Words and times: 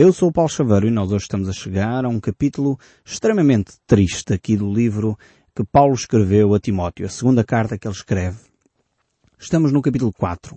Eu 0.00 0.12
sou 0.12 0.28
o 0.28 0.32
Paulo 0.32 0.48
Chaveiro 0.48 0.86
e 0.86 0.92
nós 0.92 1.10
hoje 1.10 1.24
estamos 1.24 1.48
a 1.48 1.52
chegar 1.52 2.04
a 2.04 2.08
um 2.08 2.20
capítulo 2.20 2.78
extremamente 3.04 3.72
triste 3.84 4.32
aqui 4.32 4.56
do 4.56 4.72
livro 4.72 5.18
que 5.52 5.64
Paulo 5.64 5.92
escreveu 5.92 6.54
a 6.54 6.60
Timóteo, 6.60 7.04
a 7.04 7.08
segunda 7.08 7.42
carta 7.42 7.76
que 7.76 7.84
ele 7.88 7.96
escreve. 7.96 8.38
Estamos 9.36 9.72
no 9.72 9.82
capítulo 9.82 10.12
4. 10.12 10.56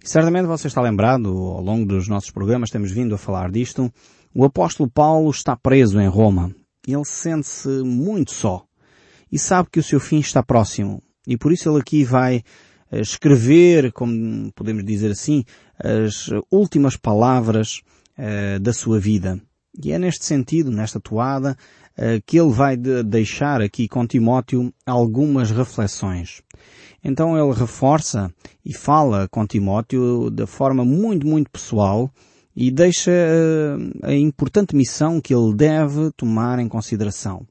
E 0.00 0.08
certamente 0.08 0.46
você 0.46 0.68
está 0.68 0.80
lembrado, 0.80 1.28
ao 1.28 1.60
longo 1.60 1.84
dos 1.84 2.06
nossos 2.06 2.30
programas 2.30 2.70
temos 2.70 2.92
vindo 2.92 3.16
a 3.16 3.18
falar 3.18 3.50
disto, 3.50 3.92
o 4.32 4.44
apóstolo 4.44 4.88
Paulo 4.88 5.28
está 5.28 5.56
preso 5.56 6.00
em 6.00 6.06
Roma. 6.06 6.54
Ele 6.86 7.04
sente-se 7.04 7.82
muito 7.82 8.30
só. 8.30 8.64
E 9.32 9.40
sabe 9.40 9.70
que 9.72 9.80
o 9.80 9.82
seu 9.82 9.98
fim 9.98 10.20
está 10.20 10.40
próximo. 10.40 11.02
E 11.26 11.36
por 11.36 11.52
isso 11.52 11.68
ele 11.68 11.80
aqui 11.80 12.04
vai 12.04 12.44
eh, 12.92 13.00
escrever, 13.00 13.90
como 13.90 14.52
podemos 14.52 14.84
dizer 14.84 15.10
assim, 15.10 15.44
as 15.82 16.30
últimas 16.48 16.96
palavras 16.96 17.82
uh, 18.18 18.60
da 18.60 18.72
sua 18.72 18.98
vida. 18.98 19.40
E 19.82 19.90
é 19.90 19.98
neste 19.98 20.24
sentido, 20.24 20.70
nesta 20.70 21.00
toada, 21.00 21.56
uh, 21.96 22.22
que 22.26 22.38
ele 22.38 22.52
vai 22.52 22.76
de 22.76 23.02
deixar 23.02 23.60
aqui 23.60 23.88
com 23.88 24.06
Timóteo 24.06 24.72
algumas 24.84 25.50
reflexões. 25.50 26.42
Então 27.02 27.36
ele 27.36 27.58
reforça 27.58 28.32
e 28.64 28.74
fala 28.74 29.26
com 29.28 29.46
Timóteo 29.46 30.30
de 30.30 30.46
forma 30.46 30.84
muito, 30.84 31.26
muito 31.26 31.50
pessoal 31.50 32.10
e 32.54 32.70
deixa 32.70 33.10
uh, 33.10 34.06
a 34.06 34.14
importante 34.14 34.76
missão 34.76 35.20
que 35.20 35.34
ele 35.34 35.54
deve 35.54 36.10
tomar 36.16 36.58
em 36.58 36.68
consideração. 36.68 37.46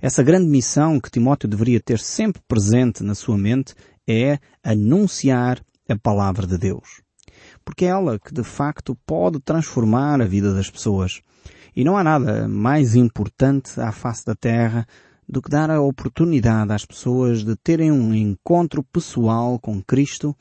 Essa 0.00 0.22
grande 0.22 0.48
missão 0.48 0.98
que 0.98 1.10
Timóteo 1.10 1.48
deveria 1.48 1.80
ter 1.80 1.98
sempre 1.98 2.42
presente 2.48 3.02
na 3.02 3.14
sua 3.14 3.36
mente 3.36 3.74
é 4.08 4.38
anunciar 4.64 5.60
a 5.88 5.96
palavra 5.96 6.46
de 6.46 6.58
Deus 6.58 7.05
porque 7.66 7.84
é 7.84 7.88
ela 7.88 8.18
que 8.18 8.32
de 8.32 8.44
facto 8.44 8.96
pode 9.04 9.40
transformar 9.40 10.22
a 10.22 10.24
vida 10.24 10.54
das 10.54 10.70
pessoas. 10.70 11.20
E 11.74 11.84
não 11.84 11.96
há 11.96 12.04
nada 12.04 12.48
mais 12.48 12.94
importante 12.94 13.78
à 13.80 13.90
face 13.90 14.24
da 14.24 14.36
Terra 14.36 14.86
do 15.28 15.42
que 15.42 15.50
dar 15.50 15.68
a 15.68 15.82
oportunidade 15.82 16.72
às 16.72 16.86
pessoas 16.86 17.44
de 17.44 17.56
terem 17.56 17.90
um 17.90 18.14
encontro 18.14 18.84
pessoal 18.84 19.58
com 19.58 19.82
Cristo, 19.82 20.34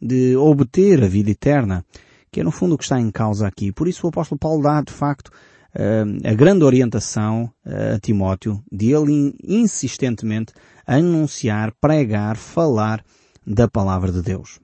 de 0.00 0.36
obter 0.36 1.02
a 1.02 1.08
vida 1.08 1.32
eterna, 1.32 1.84
que 2.30 2.40
é 2.40 2.44
no 2.44 2.52
fundo 2.52 2.76
o 2.76 2.78
que 2.78 2.84
está 2.84 3.00
em 3.00 3.10
causa 3.10 3.48
aqui. 3.48 3.72
Por 3.72 3.88
isso 3.88 4.06
o 4.06 4.10
apóstolo 4.10 4.38
Paulo 4.38 4.62
dá 4.62 4.80
de 4.80 4.92
facto 4.92 5.32
eh, 5.74 6.04
a 6.24 6.34
grande 6.34 6.64
orientação 6.64 7.50
eh, 7.66 7.94
a 7.96 7.98
Timóteo 7.98 8.62
de 8.70 8.92
ele 8.92 9.34
insistentemente 9.42 10.52
anunciar, 10.86 11.72
pregar, 11.80 12.36
falar 12.36 13.04
da 13.44 13.66
palavra 13.66 14.12
de 14.12 14.22
Deus. 14.22 14.60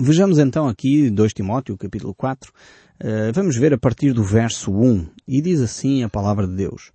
Vejamos 0.00 0.40
então 0.40 0.66
aqui 0.66 1.08
2 1.08 1.32
Timóteo, 1.32 1.78
capítulo 1.78 2.12
4, 2.14 2.50
uh, 2.50 2.54
eh, 2.98 3.32
vamos 3.32 3.56
ver 3.56 3.72
a 3.72 3.78
partir 3.78 4.12
do 4.12 4.24
verso 4.24 4.72
1, 4.72 5.06
e 5.26 5.40
diz 5.40 5.60
assim 5.60 6.02
a 6.02 6.08
palavra 6.08 6.48
de 6.48 6.56
Deus. 6.56 6.90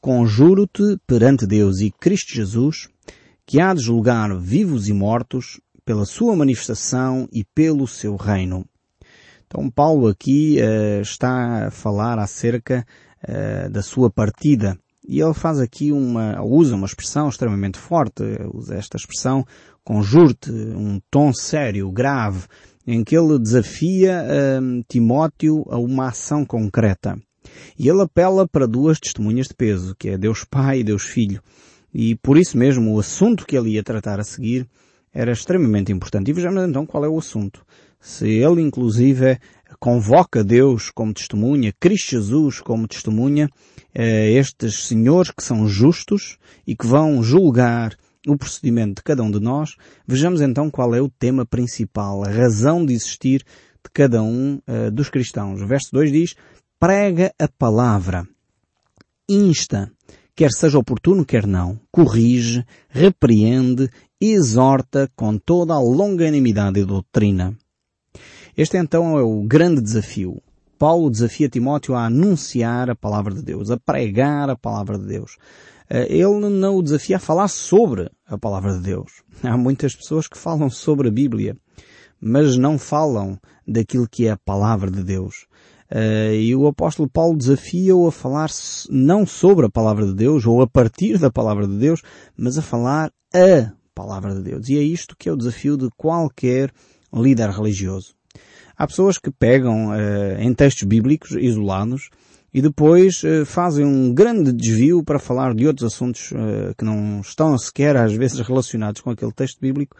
Conjuro-te 0.00 0.98
perante 1.06 1.46
Deus 1.46 1.80
e 1.80 1.90
Cristo 1.90 2.34
Jesus, 2.34 2.88
que 3.44 3.60
há 3.60 3.74
de 3.74 3.82
julgar 3.82 4.34
vivos 4.38 4.88
e 4.88 4.94
mortos 4.94 5.60
pela 5.84 6.06
sua 6.06 6.34
manifestação 6.34 7.28
e 7.30 7.44
pelo 7.44 7.86
seu 7.86 8.16
reino. 8.16 8.64
Então 9.46 9.70
Paulo 9.70 10.08
aqui 10.08 10.56
uh, 10.60 11.02
está 11.02 11.66
a 11.66 11.70
falar 11.70 12.18
acerca 12.18 12.86
uh, 13.22 13.68
da 13.70 13.82
sua 13.82 14.10
partida. 14.10 14.78
E 15.06 15.20
ele 15.20 15.34
faz 15.34 15.58
aqui 15.58 15.92
uma, 15.92 16.40
usa 16.42 16.74
uma 16.74 16.86
expressão 16.86 17.28
extremamente 17.28 17.78
forte, 17.78 18.22
usa 18.54 18.76
esta 18.76 18.96
expressão 18.96 19.44
conjurte, 19.90 20.52
um 20.52 21.00
tom 21.10 21.32
sério, 21.32 21.90
grave, 21.90 22.44
em 22.86 23.02
que 23.02 23.16
ele 23.16 23.36
desafia 23.40 24.22
uh, 24.22 24.84
Timóteo 24.88 25.64
a 25.68 25.78
uma 25.78 26.10
ação 26.10 26.46
concreta. 26.46 27.18
E 27.76 27.88
ele 27.88 28.02
apela 28.02 28.46
para 28.46 28.68
duas 28.68 29.00
testemunhas 29.00 29.48
de 29.48 29.54
peso, 29.54 29.96
que 29.98 30.10
é 30.10 30.16
Deus 30.16 30.44
Pai 30.48 30.78
e 30.78 30.84
Deus 30.84 31.02
Filho. 31.02 31.42
E 31.92 32.14
por 32.14 32.38
isso 32.38 32.56
mesmo 32.56 32.94
o 32.94 33.00
assunto 33.00 33.44
que 33.44 33.56
ele 33.56 33.70
ia 33.70 33.82
tratar 33.82 34.20
a 34.20 34.24
seguir 34.24 34.64
era 35.12 35.32
extremamente 35.32 35.90
importante. 35.90 36.30
E 36.30 36.34
vejamos 36.34 36.62
então 36.62 36.86
qual 36.86 37.04
é 37.04 37.08
o 37.08 37.18
assunto. 37.18 37.66
Se 38.00 38.28
ele 38.28 38.62
inclusive 38.62 39.40
convoca 39.80 40.44
Deus 40.44 40.88
como 40.94 41.12
testemunha, 41.12 41.74
Cristo 41.80 42.12
Jesus 42.12 42.60
como 42.60 42.86
testemunha, 42.86 43.48
eh, 43.92 44.30
estes 44.34 44.84
senhores 44.84 45.32
que 45.32 45.42
são 45.42 45.66
justos 45.66 46.38
e 46.64 46.76
que 46.76 46.86
vão 46.86 47.24
julgar 47.24 47.96
o 48.26 48.36
procedimento 48.36 48.96
de 48.96 49.02
cada 49.02 49.22
um 49.22 49.30
de 49.30 49.40
nós, 49.40 49.76
vejamos 50.06 50.40
então 50.40 50.70
qual 50.70 50.94
é 50.94 51.00
o 51.00 51.08
tema 51.08 51.46
principal, 51.46 52.24
a 52.24 52.28
razão 52.28 52.84
de 52.84 52.92
existir 52.92 53.42
de 53.82 53.90
cada 53.92 54.22
um 54.22 54.60
uh, 54.68 54.90
dos 54.90 55.08
cristãos. 55.08 55.62
O 55.62 55.66
verso 55.66 55.88
2 55.92 56.12
diz, 56.12 56.34
prega 56.78 57.32
a 57.38 57.48
palavra, 57.48 58.26
insta, 59.28 59.90
quer 60.34 60.50
seja 60.50 60.78
oportuno, 60.78 61.24
quer 61.24 61.46
não, 61.46 61.80
corrige, 61.90 62.64
repreende, 62.88 63.90
exorta 64.20 65.10
com 65.16 65.38
toda 65.38 65.74
a 65.74 65.80
longanimidade 65.80 66.80
e 66.80 66.84
doutrina. 66.84 67.56
Este 68.56 68.76
então 68.76 69.18
é 69.18 69.22
o 69.22 69.42
grande 69.42 69.80
desafio. 69.80 70.42
Paulo 70.78 71.10
desafia 71.10 71.48
Timóteo 71.48 71.94
a 71.94 72.06
anunciar 72.06 72.90
a 72.90 72.96
palavra 72.96 73.34
de 73.34 73.42
Deus, 73.42 73.70
a 73.70 73.78
pregar 73.78 74.48
a 74.48 74.56
palavra 74.56 74.98
de 74.98 75.06
Deus. 75.06 75.36
Eh, 75.90 76.06
ele 76.18 76.48
não 76.48 76.76
o 76.76 76.82
desafia 76.82 77.16
a 77.16 77.20
falar 77.20 77.48
sobre 77.48 78.08
a 78.24 78.38
palavra 78.38 78.74
de 78.74 78.80
Deus. 78.80 79.22
Há 79.42 79.56
muitas 79.56 79.94
pessoas 79.94 80.28
que 80.28 80.38
falam 80.38 80.70
sobre 80.70 81.08
a 81.08 81.10
Bíblia, 81.10 81.56
mas 82.20 82.56
não 82.56 82.78
falam 82.78 83.38
daquilo 83.66 84.08
que 84.08 84.26
é 84.26 84.30
a 84.30 84.36
palavra 84.36 84.90
de 84.90 85.02
Deus. 85.02 85.46
Uh, 85.92 86.32
e 86.32 86.54
o 86.54 86.68
apóstolo 86.68 87.10
Paulo 87.10 87.36
desafia-o 87.36 88.06
a 88.06 88.12
falar 88.12 88.48
não 88.88 89.26
sobre 89.26 89.66
a 89.66 89.70
palavra 89.70 90.06
de 90.06 90.14
Deus 90.14 90.46
ou 90.46 90.62
a 90.62 90.66
partir 90.66 91.18
da 91.18 91.32
palavra 91.32 91.66
de 91.66 91.76
Deus, 91.76 92.00
mas 92.36 92.56
a 92.56 92.62
falar 92.62 93.10
a 93.34 93.72
palavra 93.92 94.32
de 94.36 94.42
Deus. 94.42 94.68
E 94.68 94.78
é 94.78 94.82
isto 94.82 95.16
que 95.18 95.28
é 95.28 95.32
o 95.32 95.36
desafio 95.36 95.76
de 95.76 95.88
qualquer 95.96 96.70
líder 97.12 97.50
religioso. 97.50 98.14
Há 98.76 98.86
pessoas 98.86 99.18
que 99.18 99.32
pegam 99.32 99.88
uh, 99.88 100.40
em 100.40 100.54
textos 100.54 100.84
bíblicos 100.84 101.32
isolados 101.32 102.08
e 102.52 102.60
depois 102.60 103.22
uh, 103.22 103.44
fazem 103.46 103.84
um 103.84 104.12
grande 104.12 104.52
desvio 104.52 105.02
para 105.04 105.18
falar 105.18 105.54
de 105.54 105.66
outros 105.66 105.92
assuntos 105.92 106.32
uh, 106.32 106.74
que 106.76 106.84
não 106.84 107.20
estão 107.20 107.56
sequer 107.56 107.96
às 107.96 108.12
vezes 108.12 108.40
relacionados 108.40 109.00
com 109.00 109.10
aquele 109.10 109.32
texto 109.32 109.60
bíblico 109.60 109.96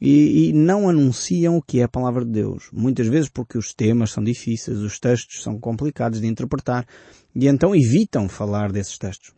e, 0.00 0.48
e, 0.48 0.52
não 0.52 0.88
anunciam 0.88 1.56
o 1.56 1.62
que 1.62 1.80
é 1.80 1.84
a 1.84 1.88
palavra 1.88 2.22
de 2.22 2.30
Deus. 2.30 2.68
Muitas 2.70 3.06
vezes 3.06 3.30
porque 3.30 3.56
os 3.56 3.72
temas 3.72 4.10
são 4.10 4.22
difíceis, 4.22 4.78
os 4.78 4.98
textos 4.98 5.42
são 5.42 5.58
complicados 5.58 6.20
de 6.20 6.26
interpretar 6.26 6.86
e 7.34 7.48
então 7.48 7.74
evitam 7.74 8.28
falar 8.28 8.70
desses 8.70 8.98
textos. 8.98 9.32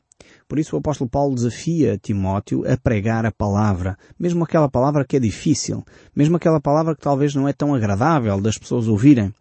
Por 0.49 0.59
isso 0.59 0.75
o 0.75 0.79
apóstolo 0.79 1.09
Paulo 1.09 1.35
desafia 1.35 1.97
Timóteo 1.97 2.65
a 2.69 2.77
pregar 2.77 3.25
a 3.25 3.31
palavra, 3.31 3.97
mesmo 4.19 4.43
aquela 4.43 4.69
palavra 4.69 5.05
que 5.05 5.17
é 5.17 5.21
difícil, 5.21 5.85
mesmo 6.15 6.37
aquela 6.37 6.61
palavra 6.61 6.97
que 6.97 7.03
talvez 7.03 7.35
não 7.35 7.47
é 7.47 7.53
tão 7.53 7.75
agradável 7.75 8.41
das 8.41 8.59
pessoas 8.59 8.89
ouvirem. 8.89 9.33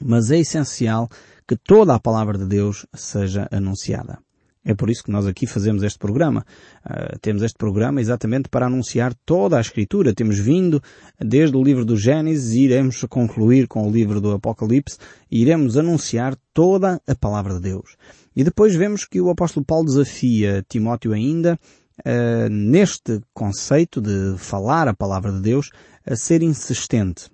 Mas 0.00 0.30
é 0.30 0.38
essencial 0.38 1.08
que 1.46 1.56
toda 1.56 1.94
a 1.94 2.00
palavra 2.00 2.36
de 2.38 2.46
Deus 2.46 2.86
seja 2.94 3.48
anunciada. 3.50 4.18
É 4.66 4.74
por 4.74 4.90
isso 4.90 5.04
que 5.04 5.12
nós 5.12 5.26
aqui 5.26 5.46
fazemos 5.46 5.84
este 5.84 5.96
programa. 5.96 6.44
Uh, 6.84 7.16
temos 7.20 7.42
este 7.42 7.56
programa 7.56 8.00
exatamente 8.00 8.48
para 8.48 8.66
anunciar 8.66 9.14
toda 9.24 9.56
a 9.56 9.60
Escritura. 9.60 10.12
Temos 10.12 10.40
vindo 10.40 10.82
desde 11.20 11.56
o 11.56 11.62
livro 11.62 11.84
do 11.84 11.96
Gênesis 11.96 12.52
e 12.52 12.62
iremos 12.62 13.04
concluir 13.08 13.68
com 13.68 13.86
o 13.86 13.92
livro 13.92 14.20
do 14.20 14.32
Apocalipse 14.32 14.98
e 15.30 15.40
iremos 15.40 15.76
anunciar 15.76 16.36
toda 16.52 17.00
a 17.06 17.14
palavra 17.14 17.54
de 17.54 17.60
Deus. 17.60 17.96
E 18.34 18.42
depois 18.42 18.74
vemos 18.74 19.04
que 19.04 19.20
o 19.20 19.30
apóstolo 19.30 19.64
Paulo 19.64 19.86
desafia 19.86 20.64
Timóteo 20.68 21.12
ainda 21.12 21.56
uh, 22.00 22.48
neste 22.50 23.20
conceito 23.32 24.00
de 24.00 24.34
falar 24.36 24.88
a 24.88 24.94
palavra 24.94 25.30
de 25.30 25.40
Deus 25.40 25.70
a 26.04 26.16
ser 26.16 26.42
insistente. 26.42 27.30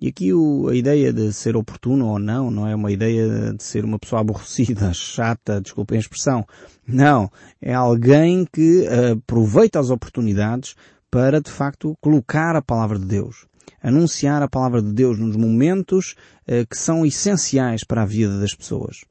E 0.00 0.08
aqui 0.08 0.32
o, 0.32 0.68
a 0.68 0.74
ideia 0.74 1.12
de 1.12 1.32
ser 1.32 1.56
oportuno 1.56 2.08
ou 2.08 2.18
não, 2.18 2.50
não 2.50 2.66
é 2.66 2.74
uma 2.74 2.90
ideia 2.90 3.52
de 3.52 3.62
ser 3.62 3.84
uma 3.84 3.98
pessoa 3.98 4.20
aborrecida, 4.22 4.92
chata, 4.92 5.60
desculpem 5.60 5.96
a 5.96 6.00
expressão. 6.00 6.46
Não. 6.86 7.30
É 7.60 7.72
alguém 7.72 8.46
que 8.50 8.82
uh, 8.82 9.12
aproveita 9.12 9.78
as 9.78 9.90
oportunidades 9.90 10.74
para, 11.10 11.40
de 11.40 11.50
facto, 11.50 11.96
colocar 12.00 12.56
a 12.56 12.62
palavra 12.62 12.98
de 12.98 13.06
Deus. 13.06 13.46
Anunciar 13.82 14.42
a 14.42 14.48
palavra 14.48 14.82
de 14.82 14.92
Deus 14.92 15.18
nos 15.18 15.36
momentos 15.36 16.14
uh, 16.48 16.66
que 16.68 16.76
são 16.76 17.04
essenciais 17.06 17.84
para 17.84 18.02
a 18.02 18.06
vida 18.06 18.38
das 18.38 18.54
pessoas. 18.54 19.04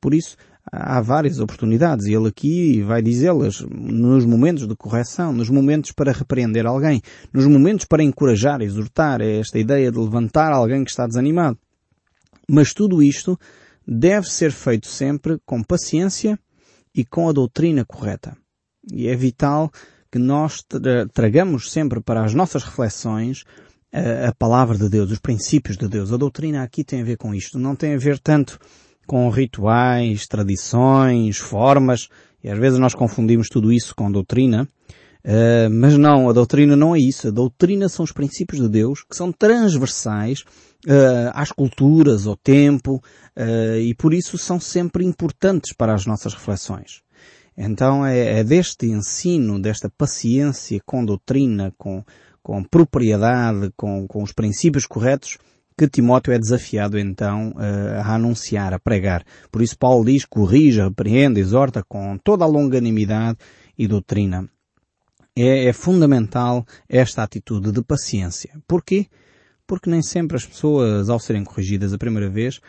Por 0.00 0.14
isso, 0.14 0.36
há 0.72 1.00
várias 1.00 1.38
oportunidades 1.38 2.06
e 2.06 2.14
ele 2.14 2.28
aqui 2.28 2.82
vai 2.82 3.02
dizê-las 3.02 3.60
nos 3.60 4.24
momentos 4.24 4.66
de 4.66 4.76
correção, 4.76 5.32
nos 5.32 5.50
momentos 5.50 5.92
para 5.92 6.12
repreender 6.12 6.66
alguém, 6.66 7.00
nos 7.32 7.46
momentos 7.46 7.84
para 7.84 8.02
encorajar, 8.02 8.60
exortar, 8.60 9.20
é 9.20 9.38
esta 9.38 9.58
ideia 9.58 9.90
de 9.90 9.98
levantar 9.98 10.52
alguém 10.52 10.84
que 10.84 10.90
está 10.90 11.06
desanimado. 11.06 11.58
Mas 12.48 12.72
tudo 12.72 13.02
isto 13.02 13.38
deve 13.86 14.28
ser 14.28 14.52
feito 14.52 14.86
sempre 14.86 15.38
com 15.44 15.62
paciência 15.62 16.38
e 16.94 17.04
com 17.04 17.28
a 17.28 17.32
doutrina 17.32 17.84
correta. 17.84 18.36
E 18.92 19.08
é 19.08 19.14
vital 19.14 19.70
que 20.10 20.18
nós 20.18 20.64
tragamos 21.12 21.70
sempre 21.70 22.00
para 22.00 22.24
as 22.24 22.34
nossas 22.34 22.64
reflexões 22.64 23.44
a, 23.92 24.28
a 24.28 24.34
palavra 24.34 24.76
de 24.76 24.88
Deus, 24.88 25.10
os 25.10 25.18
princípios 25.18 25.76
de 25.76 25.88
Deus. 25.88 26.12
A 26.12 26.16
doutrina 26.16 26.62
aqui 26.62 26.84
tem 26.84 27.02
a 27.02 27.04
ver 27.04 27.16
com 27.16 27.34
isto. 27.34 27.58
Não 27.58 27.76
tem 27.76 27.94
a 27.94 27.98
ver 27.98 28.18
tanto 28.18 28.58
com 29.08 29.30
rituais, 29.30 30.26
tradições, 30.26 31.38
formas, 31.38 32.08
e 32.44 32.50
às 32.50 32.58
vezes 32.58 32.78
nós 32.78 32.94
confundimos 32.94 33.48
tudo 33.48 33.72
isso 33.72 33.94
com 33.96 34.12
doutrina, 34.12 34.68
uh, 35.24 35.70
mas 35.72 35.96
não, 35.96 36.28
a 36.28 36.32
doutrina 36.34 36.76
não 36.76 36.94
é 36.94 37.00
isso. 37.00 37.26
A 37.26 37.30
doutrina 37.30 37.88
são 37.88 38.04
os 38.04 38.12
princípios 38.12 38.60
de 38.60 38.68
Deus 38.68 39.02
que 39.02 39.16
são 39.16 39.32
transversais 39.32 40.42
uh, 40.86 41.32
às 41.32 41.50
culturas, 41.50 42.26
ao 42.26 42.36
tempo, 42.36 43.02
uh, 43.34 43.78
e 43.80 43.94
por 43.94 44.12
isso 44.12 44.36
são 44.36 44.60
sempre 44.60 45.06
importantes 45.06 45.72
para 45.72 45.94
as 45.94 46.04
nossas 46.04 46.34
reflexões. 46.34 47.00
Então 47.56 48.04
é, 48.04 48.40
é 48.40 48.44
deste 48.44 48.86
ensino, 48.86 49.58
desta 49.58 49.88
paciência 49.88 50.78
com 50.84 51.02
doutrina, 51.02 51.72
com, 51.78 52.04
com 52.42 52.62
propriedade, 52.62 53.72
com, 53.74 54.06
com 54.06 54.22
os 54.22 54.32
princípios 54.32 54.84
corretos, 54.84 55.38
que 55.78 55.88
Timóteo 55.88 56.32
é 56.32 56.38
desafiado 56.38 56.98
então 56.98 57.52
uh, 57.52 58.00
a 58.02 58.16
anunciar, 58.16 58.74
a 58.74 58.80
pregar. 58.80 59.24
Por 59.50 59.62
isso 59.62 59.78
Paulo 59.78 60.04
diz, 60.04 60.24
corrija, 60.24 60.88
repreende, 60.88 61.38
exorta 61.38 61.84
com 61.88 62.18
toda 62.18 62.44
a 62.44 62.48
longanimidade 62.48 63.38
e 63.78 63.86
doutrina. 63.86 64.48
É, 65.36 65.66
é 65.66 65.72
fundamental 65.72 66.66
esta 66.88 67.22
atitude 67.22 67.70
de 67.70 67.80
paciência. 67.80 68.60
Porquê? 68.66 69.06
Porque 69.68 69.88
nem 69.88 70.02
sempre 70.02 70.36
as 70.36 70.44
pessoas, 70.44 71.08
ao 71.08 71.20
serem 71.20 71.44
corrigidas 71.44 71.92
a 71.92 71.98
primeira 71.98 72.28
vez, 72.28 72.60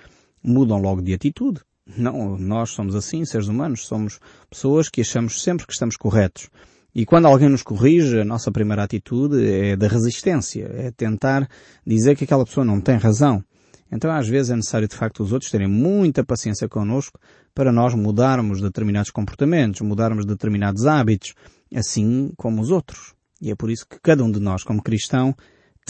mudam 0.44 0.78
logo 0.78 1.02
de 1.02 1.12
atitude. 1.12 1.62
Não, 1.98 2.38
nós 2.38 2.70
somos 2.70 2.94
assim, 2.94 3.26
seres 3.26 3.48
humanos, 3.48 3.88
somos 3.88 4.20
pessoas 4.48 4.88
que 4.88 5.02
achamos 5.02 5.42
sempre 5.42 5.66
que 5.66 5.74
estamos 5.74 5.98
corretos. 5.98 6.48
E 6.94 7.06
quando 7.06 7.26
alguém 7.26 7.50
nos 7.50 7.64
corrige, 7.64 8.20
a 8.20 8.26
nossa 8.26 8.52
primeira 8.52 8.84
atitude 8.84 9.46
é 9.46 9.76
da 9.76 9.88
resistência, 9.88 10.70
é 10.74 10.92
tentar 10.92 11.48
dizer 11.86 12.16
que 12.16 12.24
aquela 12.24 12.46
pessoa 12.46 12.66
não 12.66 12.82
tem 12.82 12.98
razão. 12.98 13.44
Então 13.92 14.12
às 14.12 14.28
vezes 14.28 14.52
é 14.52 14.56
necessário 14.56 14.88
de 14.88 14.96
facto 14.96 15.22
os 15.22 15.32
outros 15.32 15.52
terem 15.52 15.68
muita 15.68 16.24
paciência 16.24 16.68
connosco 16.68 17.20
para 17.54 17.72
nós 17.72 17.94
mudarmos 17.94 18.62
determinados 18.62 19.12
comportamentos, 19.12 19.82
mudarmos 19.82 20.26
determinados 20.26 20.86
hábitos, 20.86 21.34
assim 21.74 22.32
como 22.38 22.62
os 22.62 22.72
outros. 22.72 23.14
E 23.42 23.52
é 23.52 23.56
por 23.56 23.70
isso 23.70 23.86
que 23.88 24.00
cada 24.02 24.24
um 24.24 24.32
de 24.32 24.40
nós, 24.40 24.64
como 24.64 24.82
cristão, 24.82 25.36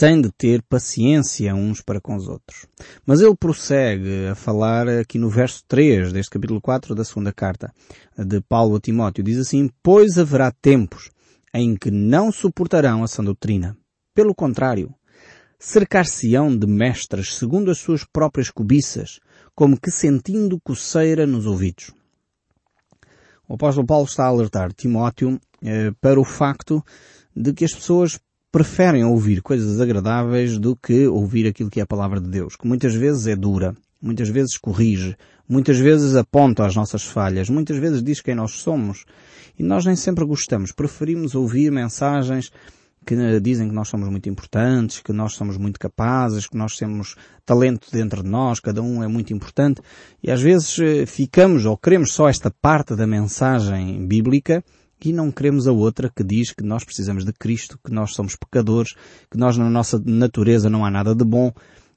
tem 0.00 0.18
de 0.18 0.32
ter 0.32 0.62
paciência 0.62 1.54
uns 1.54 1.82
para 1.82 2.00
com 2.00 2.16
os 2.16 2.26
outros. 2.26 2.64
Mas 3.04 3.20
ele 3.20 3.36
prossegue 3.36 4.28
a 4.28 4.34
falar 4.34 4.88
aqui 4.88 5.18
no 5.18 5.28
verso 5.28 5.62
3 5.68 6.10
deste 6.10 6.30
capítulo 6.30 6.58
4 6.58 6.94
da 6.94 7.04
segunda 7.04 7.34
carta 7.34 7.70
de 8.16 8.40
Paulo 8.40 8.76
a 8.76 8.80
Timóteo. 8.80 9.22
Diz 9.22 9.36
assim, 9.36 9.68
Pois 9.82 10.16
haverá 10.16 10.50
tempos 10.52 11.10
em 11.52 11.76
que 11.76 11.90
não 11.90 12.32
suportarão 12.32 13.04
a 13.04 13.08
sã 13.08 13.22
doutrina. 13.22 13.76
Pelo 14.14 14.34
contrário, 14.34 14.94
cercar-se-ão 15.58 16.56
de 16.56 16.66
mestras 16.66 17.34
segundo 17.34 17.70
as 17.70 17.76
suas 17.76 18.02
próprias 18.02 18.48
cobiças, 18.48 19.20
como 19.54 19.78
que 19.78 19.90
sentindo 19.90 20.58
coceira 20.64 21.26
nos 21.26 21.44
ouvidos. 21.44 21.92
O 23.46 23.52
apóstolo 23.52 23.86
Paulo 23.86 24.06
está 24.06 24.24
a 24.24 24.28
alertar 24.28 24.72
Timóteo 24.72 25.38
eh, 25.62 25.92
para 26.00 26.18
o 26.18 26.24
facto 26.24 26.82
de 27.36 27.52
que 27.52 27.66
as 27.66 27.74
pessoas 27.74 28.18
preferem 28.52 29.04
ouvir 29.04 29.42
coisas 29.42 29.80
agradáveis 29.80 30.58
do 30.58 30.76
que 30.76 31.06
ouvir 31.06 31.46
aquilo 31.46 31.70
que 31.70 31.80
é 31.80 31.82
a 31.82 31.86
palavra 31.86 32.20
de 32.20 32.28
Deus, 32.28 32.56
que 32.56 32.66
muitas 32.66 32.94
vezes 32.94 33.26
é 33.26 33.36
dura, 33.36 33.74
muitas 34.02 34.28
vezes 34.28 34.58
corrige, 34.58 35.16
muitas 35.48 35.78
vezes 35.78 36.16
aponta 36.16 36.64
as 36.64 36.74
nossas 36.74 37.04
falhas, 37.04 37.48
muitas 37.48 37.76
vezes 37.76 38.02
diz 38.02 38.20
quem 38.20 38.34
nós 38.34 38.52
somos. 38.52 39.04
E 39.58 39.62
nós 39.62 39.84
nem 39.84 39.94
sempre 39.94 40.24
gostamos, 40.24 40.72
preferimos 40.72 41.34
ouvir 41.34 41.70
mensagens 41.70 42.50
que 43.06 43.40
dizem 43.40 43.68
que 43.68 43.74
nós 43.74 43.88
somos 43.88 44.08
muito 44.08 44.28
importantes, 44.28 45.00
que 45.00 45.12
nós 45.12 45.32
somos 45.32 45.56
muito 45.56 45.78
capazes, 45.78 46.46
que 46.46 46.56
nós 46.56 46.76
temos 46.76 47.16
talento 47.46 47.88
dentro 47.90 48.22
de 48.22 48.28
nós, 48.28 48.60
cada 48.60 48.82
um 48.82 49.02
é 49.02 49.08
muito 49.08 49.32
importante. 49.32 49.80
E 50.22 50.30
às 50.30 50.42
vezes 50.42 50.78
eh, 50.78 51.06
ficamos 51.06 51.64
ou 51.64 51.76
queremos 51.76 52.12
só 52.12 52.28
esta 52.28 52.50
parte 52.50 52.94
da 52.94 53.06
mensagem 53.06 54.06
bíblica 54.06 54.62
e 55.08 55.12
não 55.12 55.30
queremos 55.30 55.66
a 55.66 55.72
outra 55.72 56.10
que 56.14 56.22
diz 56.22 56.52
que 56.52 56.62
nós 56.62 56.84
precisamos 56.84 57.24
de 57.24 57.32
Cristo, 57.32 57.78
que 57.84 57.92
nós 57.92 58.12
somos 58.12 58.36
pecadores, 58.36 58.94
que 59.30 59.38
nós 59.38 59.56
na 59.56 59.70
nossa 59.70 60.00
natureza 60.04 60.68
não 60.68 60.84
há 60.84 60.90
nada 60.90 61.14
de 61.14 61.24
bom. 61.24 61.52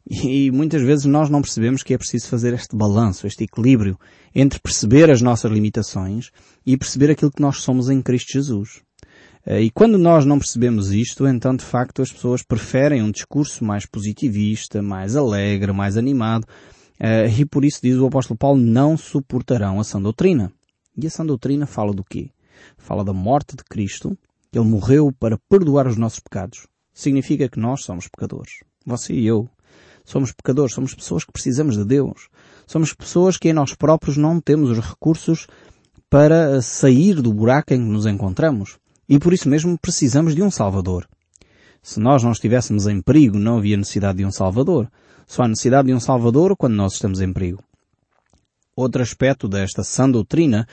E 0.09 0.51
muitas 0.51 0.81
vezes 0.81 1.05
nós 1.05 1.29
não 1.29 1.41
percebemos 1.41 1.81
que 1.81 1.94
é 1.94 1.97
preciso 1.97 2.27
fazer 2.27 2.53
este 2.53 2.75
balanço, 2.75 3.25
este 3.25 3.45
equilíbrio 3.45 3.97
entre 4.35 4.59
perceber 4.59 5.09
as 5.09 5.21
nossas 5.21 5.51
limitações 5.51 6.29
e 6.65 6.75
perceber 6.75 7.11
aquilo 7.11 7.31
que 7.31 7.41
nós 7.41 7.61
somos 7.61 7.89
em 7.89 8.01
Cristo 8.01 8.33
Jesus. 8.33 8.81
Eh, 9.45 9.63
e 9.63 9.69
quando 9.69 9.97
nós 9.97 10.25
não 10.25 10.39
percebemos 10.39 10.91
isto, 10.91 11.27
então 11.27 11.56
de 11.56 11.63
facto 11.63 12.01
as 12.01 12.11
pessoas 12.11 12.41
preferem 12.41 13.01
um 13.01 13.11
discurso 13.11 13.63
mais 13.63 13.85
positivista, 13.85 14.81
mais 14.81 15.15
alegre, 15.15 15.71
mais 15.71 15.97
animado, 15.97 16.45
eh, 16.99 17.27
e 17.27 17.45
por 17.45 17.63
isso 17.65 17.79
diz 17.81 17.97
o 17.97 18.06
apóstolo 18.06 18.38
Paulo, 18.38 18.59
não 18.59 18.97
suportarão 18.97 19.79
a 19.79 19.83
sã 19.83 20.01
doutrina. 20.01 20.51
E 20.97 21.07
a 21.07 21.09
sã 21.09 21.25
doutrina 21.25 21.65
fala 21.65 21.94
do 21.94 22.03
quê? 22.03 22.29
Fala 22.77 23.03
da 23.03 23.13
morte 23.13 23.55
de 23.55 23.63
Cristo, 23.63 24.17
Ele 24.51 24.65
morreu 24.65 25.11
para 25.11 25.38
perdoar 25.50 25.88
os 25.88 25.97
nossos 25.97 26.19
pecados. 26.19 26.67
Significa 26.94 27.50
que 27.50 27.59
nós 27.59 27.83
somos 27.83 28.07
pecadores. 28.07 28.59
Você 28.85 29.13
e 29.13 29.25
eu. 29.25 29.50
Somos 30.05 30.31
pecadores, 30.31 30.73
somos 30.73 30.94
pessoas 30.94 31.23
que 31.23 31.31
precisamos 31.31 31.77
de 31.77 31.85
Deus. 31.85 32.27
Somos 32.67 32.94
pessoas 32.94 33.38
que 33.38 33.50
em 33.50 33.53
nós 33.53 33.73
próprios 33.73 34.17
não 34.17 34.39
temos 34.39 34.69
os 34.69 34.79
recursos 34.79 35.47
para 36.09 36.61
sair 36.61 37.21
do 37.21 37.33
buraco 37.33 37.73
em 37.73 37.79
que 37.79 37.91
nos 37.91 38.05
encontramos. 38.05 38.77
E 39.07 39.17
por 39.17 39.33
isso 39.33 39.49
mesmo 39.49 39.77
precisamos 39.77 40.35
de 40.35 40.44
um 40.44 40.51
Salvador. 40.51 41.07
Se 41.81 41.99
nós 41.99 42.23
não 42.23 42.31
estivéssemos 42.31 42.88
em 42.88 43.01
perigo, 43.01 43.38
não 43.38 43.57
havia 43.57 43.75
necessidade 43.75 44.19
de 44.19 44.25
um 44.25 44.31
Salvador. 44.31 44.89
Só 45.25 45.44
há 45.44 45.47
necessidade 45.47 45.88
de 45.88 45.94
um 45.94 45.99
Salvador 45.99 46.56
quando 46.56 46.75
nós 46.75 46.94
estamos 46.94 47.19
em 47.19 47.33
perigo. 47.33 47.63
Outro 48.75 49.01
aspecto 49.01 49.47
desta 49.47 49.83
sã 49.83 50.09
doutrina 50.09 50.67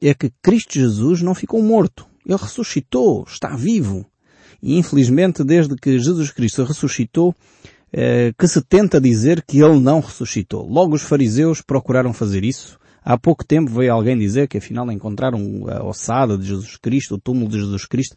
é 0.00 0.14
que 0.14 0.30
Cristo 0.42 0.74
Jesus 0.74 1.22
não 1.22 1.34
ficou 1.34 1.62
morto. 1.62 2.06
Ele 2.26 2.38
ressuscitou, 2.38 3.24
está 3.26 3.56
vivo. 3.56 4.06
E 4.62 4.76
infelizmente, 4.76 5.44
desde 5.44 5.76
que 5.76 5.98
Jesus 5.98 6.30
Cristo 6.30 6.64
ressuscitou, 6.64 7.34
é, 7.92 8.32
que 8.38 8.46
se 8.46 8.60
tenta 8.60 9.00
dizer 9.00 9.42
que 9.42 9.60
ele 9.60 9.80
não 9.80 10.00
ressuscitou. 10.00 10.68
Logo 10.68 10.94
os 10.94 11.02
fariseus 11.02 11.62
procuraram 11.62 12.12
fazer 12.12 12.44
isso. 12.44 12.78
Há 13.02 13.16
pouco 13.16 13.44
tempo 13.44 13.70
veio 13.70 13.92
alguém 13.92 14.18
dizer 14.18 14.48
que 14.48 14.58
afinal 14.58 14.90
encontraram 14.92 15.64
a 15.68 15.82
ossada 15.84 16.36
de 16.36 16.46
Jesus 16.46 16.76
Cristo, 16.76 17.14
o 17.14 17.18
túmulo 17.18 17.48
de 17.48 17.58
Jesus 17.58 17.86
Cristo. 17.86 18.16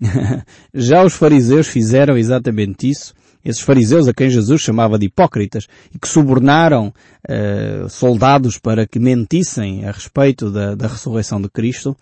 Já 0.74 1.04
os 1.04 1.14
fariseus 1.14 1.68
fizeram 1.68 2.16
exatamente 2.16 2.90
isso 2.90 3.14
esses 3.44 3.62
fariseus 3.62 4.08
a 4.08 4.14
quem 4.14 4.30
Jesus 4.30 4.60
chamava 4.60 4.98
de 4.98 5.06
hipócritas 5.06 5.66
e 5.94 5.98
que 5.98 6.08
subornaram 6.08 6.92
uh, 7.28 7.88
soldados 7.88 8.58
para 8.58 8.86
que 8.86 8.98
mentissem 8.98 9.84
a 9.84 9.90
respeito 9.90 10.50
da, 10.50 10.74
da 10.74 10.86
ressurreição 10.86 11.40
de 11.40 11.48
Cristo, 11.48 11.96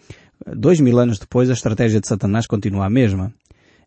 dois 0.56 0.80
mil 0.80 0.99
anos 0.99 1.18
depois 1.18 1.50
a 1.50 1.54
estratégia 1.54 2.00
de 2.00 2.09
Satanás 2.09 2.47
continua 2.47 2.87
a 2.87 2.90
mesma. 2.90 3.32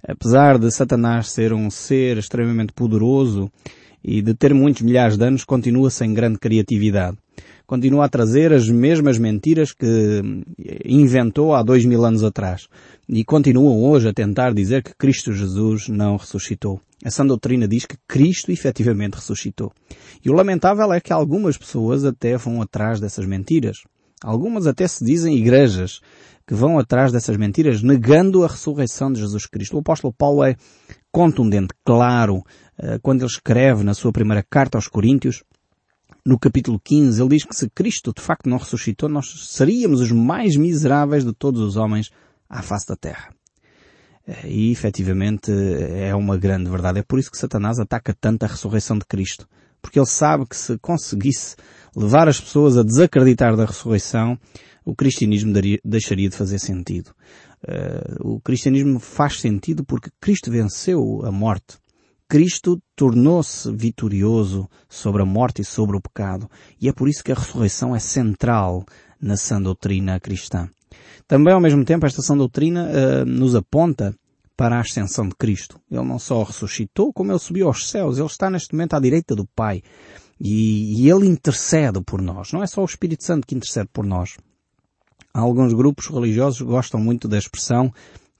Apesar 0.05 0.57
de 0.57 0.69
Satanás 0.69 1.29
ser 1.29 1.53
um 1.53 1.69
ser 1.69 2.17
extremamente 2.17 2.73
poderoso 2.73 3.49
e 4.03 4.21
de 4.21 4.33
ter 4.33 4.53
muitos 4.53 4.81
milhares 4.81 5.15
de 5.15 5.25
anos, 5.25 5.45
continua 5.45 5.89
sem 5.89 6.13
grande 6.13 6.37
criatividade. 6.37 7.17
Continua 7.65 8.05
a 8.05 8.09
trazer 8.09 8.51
as 8.51 8.69
mesmas 8.69 9.17
mentiras 9.17 9.71
que 9.71 10.21
inventou 10.83 11.55
há 11.55 11.63
dois 11.63 11.85
mil 11.85 12.03
anos 12.03 12.21
atrás. 12.21 12.67
E 13.07 13.23
continuam 13.23 13.81
hoje 13.81 14.09
a 14.09 14.13
tentar 14.13 14.53
dizer 14.53 14.83
que 14.83 14.93
Cristo 14.93 15.31
Jesus 15.31 15.87
não 15.87 16.17
ressuscitou. 16.17 16.81
Essa 17.03 17.25
doutrina 17.25 17.67
diz 17.67 17.85
que 17.85 17.97
Cristo 18.07 18.51
efetivamente 18.51 19.15
ressuscitou. 19.15 19.73
E 20.23 20.29
o 20.29 20.33
lamentável 20.33 20.91
é 20.93 21.01
que 21.01 21.11
algumas 21.11 21.57
pessoas 21.57 22.05
até 22.05 22.37
vão 22.37 22.61
atrás 22.61 22.99
dessas 22.99 23.25
mentiras. 23.25 23.79
Algumas 24.23 24.65
até 24.65 24.87
se 24.87 25.03
dizem 25.03 25.37
igrejas 25.37 25.99
que 26.47 26.53
vão 26.53 26.79
atrás 26.79 27.11
dessas 27.11 27.35
mentiras, 27.35 27.83
negando 27.83 28.43
a 28.43 28.47
ressurreição 28.47 29.11
de 29.11 29.19
Jesus 29.19 29.45
Cristo. 29.45 29.75
O 29.75 29.79
apóstolo 29.79 30.13
Paulo 30.13 30.43
é 30.43 30.55
contundente, 31.11 31.73
claro, 31.85 32.41
eh, 32.77 32.99
quando 33.01 33.21
ele 33.21 33.29
escreve 33.29 33.83
na 33.83 33.93
sua 33.93 34.11
primeira 34.11 34.41
carta 34.41 34.77
aos 34.77 34.87
Coríntios, 34.87 35.43
no 36.25 36.39
capítulo 36.39 36.79
15, 36.79 37.21
ele 37.21 37.29
diz 37.29 37.43
que 37.43 37.55
se 37.55 37.69
Cristo 37.69 38.13
de 38.15 38.21
facto 38.21 38.49
não 38.49 38.57
ressuscitou, 38.57 39.09
nós 39.09 39.47
seríamos 39.49 39.99
os 39.99 40.11
mais 40.11 40.55
miseráveis 40.55 41.25
de 41.25 41.33
todos 41.33 41.61
os 41.61 41.75
homens 41.75 42.09
à 42.49 42.61
face 42.61 42.87
da 42.87 42.95
terra. 42.95 43.33
E 44.45 44.71
efetivamente 44.71 45.51
é 45.51 46.15
uma 46.15 46.37
grande 46.37 46.69
verdade. 46.69 46.99
É 46.99 47.03
por 47.03 47.19
isso 47.19 47.29
que 47.29 47.37
Satanás 47.37 47.79
ataca 47.79 48.15
tanto 48.19 48.43
a 48.43 48.47
ressurreição 48.47 48.97
de 48.97 49.05
Cristo. 49.05 49.47
Porque 49.81 49.99
ele 49.99 50.05
sabe 50.05 50.45
que 50.47 50.55
se 50.55 50.77
conseguisse 50.79 51.55
levar 51.95 52.29
as 52.29 52.39
pessoas 52.39 52.77
a 52.77 52.83
desacreditar 52.83 53.55
da 53.55 53.65
ressurreição, 53.65 54.39
o 54.85 54.95
cristianismo 54.95 55.51
daria, 55.53 55.79
deixaria 55.83 56.29
de 56.29 56.35
fazer 56.35 56.59
sentido. 56.59 57.11
Uh, 57.63 58.35
o 58.35 58.41
cristianismo 58.41 58.99
faz 58.99 59.39
sentido 59.39 59.83
porque 59.85 60.09
Cristo 60.19 60.49
venceu 60.49 61.21
a 61.25 61.31
morte. 61.31 61.77
Cristo 62.27 62.81
tornou-se 62.95 63.71
vitorioso 63.71 64.69
sobre 64.89 65.21
a 65.21 65.25
morte 65.25 65.61
e 65.61 65.65
sobre 65.65 65.95
o 65.95 66.01
pecado. 66.01 66.49
E 66.81 66.89
é 66.89 66.93
por 66.93 67.07
isso 67.07 67.23
que 67.23 67.31
a 67.31 67.35
ressurreição 67.35 67.95
é 67.95 67.99
central 67.99 68.85
na 69.21 69.37
sã 69.37 69.61
doutrina 69.61 70.19
cristã. 70.19 70.69
Também, 71.27 71.53
ao 71.53 71.61
mesmo 71.61 71.83
tempo, 71.83 72.05
esta 72.05 72.21
sã 72.21 72.35
doutrina 72.35 72.89
uh, 72.89 73.25
nos 73.25 73.55
aponta 73.55 74.15
para 74.55 74.77
a 74.77 74.81
ascensão 74.81 75.27
de 75.27 75.35
Cristo. 75.35 75.79
Ele 75.89 76.03
não 76.03 76.19
só 76.19 76.43
ressuscitou, 76.43 77.11
como 77.11 77.31
ele 77.31 77.39
subiu 77.39 77.67
aos 77.67 77.89
céus. 77.89 78.17
Ele 78.17 78.27
está 78.27 78.49
neste 78.49 78.73
momento 78.73 78.93
à 78.93 78.99
direita 78.99 79.35
do 79.35 79.45
Pai. 79.45 79.81
E, 80.39 81.01
e 81.01 81.09
Ele 81.09 81.27
intercede 81.27 82.01
por 82.01 82.21
nós. 82.21 82.51
Não 82.51 82.61
é 82.61 82.67
só 82.67 82.81
o 82.81 82.85
Espírito 82.85 83.23
Santo 83.23 83.47
que 83.47 83.55
intercede 83.55 83.89
por 83.91 84.05
nós. 84.05 84.37
Alguns 85.33 85.73
grupos 85.73 86.07
religiosos 86.07 86.61
gostam 86.61 86.99
muito 86.99 87.27
da 87.27 87.37
expressão 87.37 87.91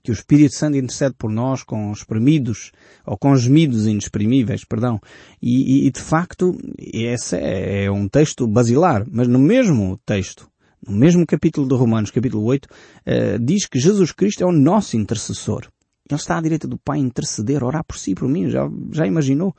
que 0.04 0.12
o 0.12 0.14
Espírito 0.14 0.54
Santo 0.54 0.78
intercede 0.78 1.16
por 1.18 1.32
nós 1.32 1.64
com 1.64 1.92
espremidos, 1.94 2.74
ou 3.06 3.18
com 3.18 3.36
gemidos 3.38 3.88
inexprimíveis, 3.88 4.66
perdão. 4.66 5.00
E, 5.42 5.88
e, 5.88 5.92
de 5.92 6.02
facto, 6.02 6.58
esse 6.78 7.38
é, 7.38 7.86
é 7.86 7.92
um 7.92 8.10
texto 8.10 8.46
basilar, 8.46 9.06
mas 9.10 9.30
no 9.30 9.40
mesmo 9.40 9.98
texto, 10.06 10.50
no 10.88 10.98
mesmo 10.98 11.26
capítulo 11.26 11.68
de 11.68 11.76
Romanos, 11.76 12.12
capítulo 12.12 12.44
8, 12.44 12.66
uh, 12.66 12.70
eh, 13.06 13.38
diz 13.40 13.66
que 13.66 13.80
Jesus 13.80 14.12
Cristo 14.12 14.44
é 14.44 14.46
o 14.46 14.52
nosso 14.52 14.98
intercessor. 14.98 15.68
Ele 16.10 16.20
está 16.20 16.38
à 16.38 16.42
direita 16.42 16.68
do 16.68 16.78
Pai 16.78 17.00
interceder, 17.00 17.64
orar 17.64 17.84
por 17.84 17.98
si, 17.98 18.14
por 18.14 18.28
mim, 18.28 18.50
já, 18.50 18.70
já 18.92 19.06
imaginou? 19.06 19.56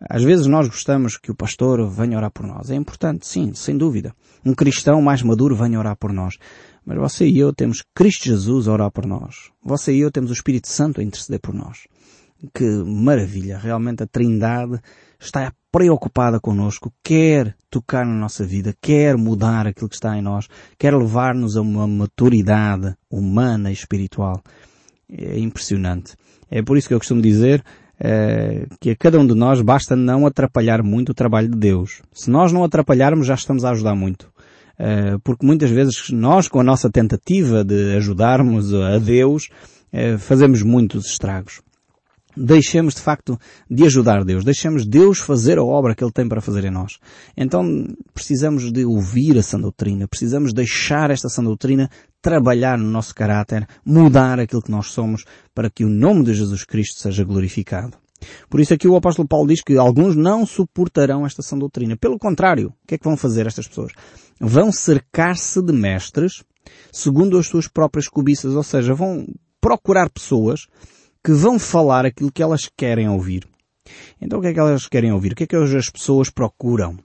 Às 0.00 0.22
vezes 0.22 0.46
nós 0.46 0.68
gostamos 0.68 1.16
que 1.16 1.30
o 1.30 1.34
pastor 1.34 1.88
venha 1.88 2.16
orar 2.16 2.30
por 2.30 2.46
nós. 2.46 2.70
É 2.70 2.74
importante, 2.74 3.26
sim, 3.26 3.52
sem 3.54 3.76
dúvida. 3.76 4.14
Um 4.44 4.54
cristão 4.54 5.00
mais 5.00 5.22
maduro 5.22 5.54
venha 5.54 5.78
orar 5.78 5.96
por 5.96 6.12
nós. 6.12 6.36
Mas 6.84 6.98
você 6.98 7.26
e 7.26 7.38
eu 7.38 7.52
temos 7.52 7.82
Cristo 7.94 8.24
Jesus 8.24 8.68
a 8.68 8.72
orar 8.72 8.90
por 8.90 9.06
nós. 9.06 9.50
Você 9.62 9.94
e 9.94 10.00
eu 10.00 10.10
temos 10.10 10.30
o 10.30 10.34
Espírito 10.34 10.68
Santo 10.68 11.00
a 11.00 11.04
interceder 11.04 11.40
por 11.40 11.54
nós. 11.54 11.86
Que 12.52 12.64
maravilha! 12.84 13.58
Realmente 13.58 14.02
a 14.02 14.06
Trindade 14.06 14.80
está 15.20 15.52
preocupada 15.72 16.38
connosco, 16.38 16.92
quer 17.02 17.56
tocar 17.70 18.04
na 18.06 18.14
nossa 18.14 18.44
vida, 18.44 18.74
quer 18.80 19.16
mudar 19.16 19.66
aquilo 19.66 19.88
que 19.88 19.96
está 19.96 20.16
em 20.16 20.22
nós, 20.22 20.48
quer 20.78 20.94
levar-nos 20.94 21.56
a 21.56 21.62
uma 21.62 21.86
maturidade 21.86 22.94
humana 23.10 23.70
e 23.70 23.72
espiritual. 23.72 24.42
É 25.10 25.38
impressionante. 25.38 26.14
É 26.50 26.62
por 26.62 26.76
isso 26.76 26.88
que 26.88 26.94
eu 26.94 26.98
costumo 26.98 27.20
dizer 27.20 27.64
é, 27.98 28.66
que 28.80 28.90
a 28.90 28.96
cada 28.96 29.18
um 29.18 29.26
de 29.26 29.34
nós 29.34 29.60
basta 29.62 29.96
não 29.96 30.26
atrapalhar 30.26 30.82
muito 30.82 31.10
o 31.10 31.14
trabalho 31.14 31.48
de 31.48 31.56
Deus. 31.56 32.02
Se 32.12 32.30
nós 32.30 32.52
não 32.52 32.64
atrapalharmos, 32.64 33.26
já 33.26 33.34
estamos 33.34 33.64
a 33.64 33.70
ajudar 33.70 33.94
muito. 33.94 34.32
É, 34.78 35.16
porque 35.22 35.46
muitas 35.46 35.70
vezes 35.70 36.10
nós, 36.10 36.48
com 36.48 36.60
a 36.60 36.64
nossa 36.64 36.90
tentativa 36.90 37.64
de 37.64 37.96
ajudarmos 37.96 38.74
a 38.74 38.98
Deus, 38.98 39.48
é, 39.92 40.18
fazemos 40.18 40.62
muitos 40.62 41.06
estragos. 41.06 41.60
Deixemos 42.36 42.94
de 42.94 43.00
facto 43.00 43.38
de 43.70 43.84
ajudar 43.84 44.24
Deus, 44.24 44.44
deixemos 44.44 44.86
Deus 44.86 45.18
fazer 45.18 45.58
a 45.58 45.64
obra 45.64 45.94
que 45.94 46.02
Ele 46.02 46.12
tem 46.12 46.28
para 46.28 46.40
fazer 46.40 46.64
em 46.64 46.70
nós. 46.70 46.98
Então 47.36 47.86
precisamos 48.12 48.72
de 48.72 48.84
ouvir 48.84 49.38
a 49.38 49.42
sã 49.42 49.58
doutrina, 49.58 50.08
precisamos 50.08 50.52
deixar 50.52 51.10
esta 51.10 51.28
sã 51.28 51.42
doutrina 51.42 51.88
trabalhar 52.20 52.78
no 52.78 52.90
nosso 52.90 53.14
caráter, 53.14 53.66
mudar 53.84 54.40
aquilo 54.40 54.62
que 54.62 54.70
nós 54.70 54.86
somos 54.88 55.24
para 55.54 55.70
que 55.70 55.84
o 55.84 55.88
nome 55.88 56.24
de 56.24 56.34
Jesus 56.34 56.64
Cristo 56.64 57.00
seja 57.00 57.22
glorificado. 57.22 57.96
Por 58.48 58.60
isso 58.60 58.72
aqui 58.72 58.88
o 58.88 58.96
apóstolo 58.96 59.28
Paulo 59.28 59.48
diz 59.48 59.60
que 59.60 59.76
alguns 59.76 60.16
não 60.16 60.46
suportarão 60.46 61.26
esta 61.26 61.42
sã 61.42 61.58
doutrina. 61.58 61.96
Pelo 61.96 62.18
contrário, 62.18 62.68
o 62.68 62.86
que 62.86 62.94
é 62.94 62.98
que 62.98 63.04
vão 63.04 63.16
fazer 63.16 63.46
estas 63.46 63.68
pessoas? 63.68 63.92
Vão 64.40 64.72
cercar-se 64.72 65.62
de 65.62 65.72
mestres 65.72 66.42
segundo 66.90 67.38
as 67.38 67.46
suas 67.46 67.68
próprias 67.68 68.08
cobiças, 68.08 68.54
ou 68.54 68.62
seja, 68.62 68.94
vão 68.94 69.26
procurar 69.60 70.10
pessoas 70.10 70.66
que 71.24 71.32
vão 71.32 71.58
falar 71.58 72.04
aquilo 72.04 72.30
que 72.30 72.42
elas 72.42 72.68
querem 72.76 73.08
ouvir. 73.08 73.46
Então 74.20 74.38
o 74.38 74.42
que 74.42 74.48
é 74.48 74.52
que 74.52 74.60
elas 74.60 74.86
querem 74.86 75.12
ouvir? 75.12 75.32
O 75.32 75.34
que 75.34 75.44
é 75.44 75.46
que 75.46 75.56
as 75.56 75.90
pessoas 75.90 76.30
procuram? 76.30 76.98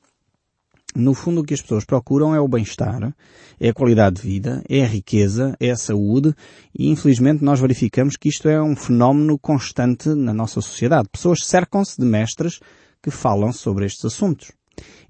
no 0.95 1.13
fundo 1.13 1.41
o 1.41 1.43
que 1.43 1.53
as 1.53 1.61
pessoas 1.61 1.85
procuram 1.85 2.33
é 2.33 2.39
o 2.39 2.47
bem-estar, 2.47 3.13
é 3.59 3.69
a 3.69 3.73
qualidade 3.73 4.17
de 4.17 4.21
vida, 4.23 4.63
é 4.67 4.83
a 4.83 4.87
riqueza, 4.87 5.55
é 5.59 5.69
a 5.69 5.75
saúde 5.75 6.33
e 6.77 6.89
infelizmente 6.89 7.43
nós 7.43 7.59
verificamos 7.59 8.17
que 8.17 8.29
isto 8.29 8.49
é 8.49 8.61
um 8.61 8.75
fenómeno 8.75 9.37
constante 9.37 10.09
na 10.09 10.33
nossa 10.33 10.61
sociedade. 10.61 11.09
Pessoas 11.09 11.45
cercam-se 11.45 11.99
de 11.99 12.05
mestres 12.05 12.59
que 13.01 13.11
falam 13.11 13.51
sobre 13.53 13.85
estes 13.85 14.05
assuntos. 14.05 14.51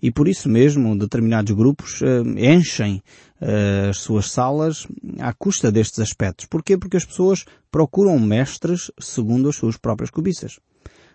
E 0.01 0.11
por 0.11 0.27
isso 0.27 0.49
mesmo 0.49 0.97
determinados 0.97 1.53
grupos 1.53 2.01
uh, 2.01 2.23
enchem 2.37 3.01
uh, 3.41 3.89
as 3.89 3.97
suas 3.97 4.31
salas 4.31 4.87
à 5.19 5.33
custa 5.33 5.71
destes 5.71 5.99
aspectos. 5.99 6.45
Porquê? 6.45 6.77
Porque 6.77 6.97
as 6.97 7.05
pessoas 7.05 7.45
procuram 7.71 8.17
mestres 8.19 8.91
segundo 8.99 9.49
as 9.49 9.55
suas 9.55 9.77
próprias 9.77 10.09
cobiças. 10.09 10.59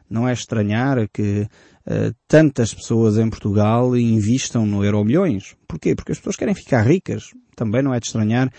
Não 0.08 0.28
é 0.28 0.32
estranhar 0.32 1.08
que 1.12 1.42
uh, 1.87 2.14
tantas 2.28 2.75
pessoas 2.75 3.16
em 3.18 3.28
Portugal 3.28 3.96
invistam 3.96 4.66
no 4.66 4.84
Euro 4.84 5.04
Milhões. 5.04 5.56
Porquê? 5.66 5.94
Porque 5.94 6.12
as 6.12 6.18
pessoas 6.18 6.37
querem 6.37 6.54
ficar 6.54 6.82
ricas. 6.82 7.30
Também 7.56 7.82
não 7.82 7.94
é 7.94 8.00
de 8.00 8.06
estranhar 8.06 8.52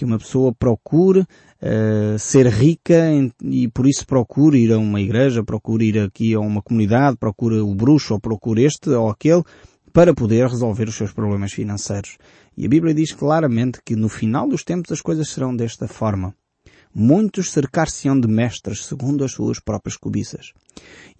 que 0.00 0.04
uma 0.06 0.18
pessoa 0.18 0.50
procure 0.50 1.20
uh, 1.20 2.18
ser 2.18 2.46
rica 2.46 3.10
e 3.42 3.68
por 3.68 3.86
isso 3.86 4.06
procure 4.06 4.58
ir 4.58 4.72
a 4.72 4.78
uma 4.78 4.98
igreja, 4.98 5.44
procure 5.44 5.88
ir 5.88 5.98
aqui 5.98 6.32
a 6.32 6.40
uma 6.40 6.62
comunidade, 6.62 7.18
procure 7.18 7.60
o 7.60 7.74
bruxo 7.74 8.14
ou 8.14 8.20
procure 8.20 8.64
este 8.64 8.88
ou 8.88 9.10
aquele 9.10 9.42
para 9.92 10.14
poder 10.14 10.48
resolver 10.48 10.88
os 10.88 10.94
seus 10.94 11.12
problemas 11.12 11.52
financeiros. 11.52 12.16
E 12.56 12.64
a 12.64 12.68
Bíblia 12.68 12.94
diz 12.94 13.12
claramente 13.12 13.80
que 13.84 13.94
no 13.94 14.08
final 14.08 14.48
dos 14.48 14.64
tempos 14.64 14.90
as 14.90 15.02
coisas 15.02 15.28
serão 15.28 15.54
desta 15.54 15.86
forma 15.86 16.34
muitos 16.94 17.52
cercar-se-ão 17.52 18.18
de 18.18 18.26
mestres 18.26 18.86
segundo 18.86 19.22
as 19.22 19.32
suas 19.32 19.60
próprias 19.60 19.98
cobiças. 19.98 20.52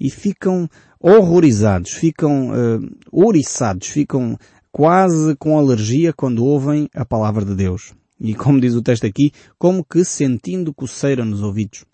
E 0.00 0.08
ficam 0.08 0.66
horrorizados, 0.98 1.92
ficam 1.92 2.48
uh, 2.48 3.82
ficam 3.82 4.38
quase 4.72 5.36
com 5.36 5.58
alergia 5.58 6.14
quando 6.14 6.44
ouvem 6.44 6.88
a 6.94 7.04
palavra 7.04 7.44
de 7.44 7.54
Deus. 7.54 7.92
E 8.20 8.34
como 8.34 8.60
diz 8.60 8.74
o 8.74 8.82
texto 8.82 9.06
aqui, 9.06 9.32
como 9.58 9.84
que 9.84 10.04
sentindo 10.04 10.74
coceira 10.74 11.24
nos 11.24 11.42
ouvidos. 11.42 11.84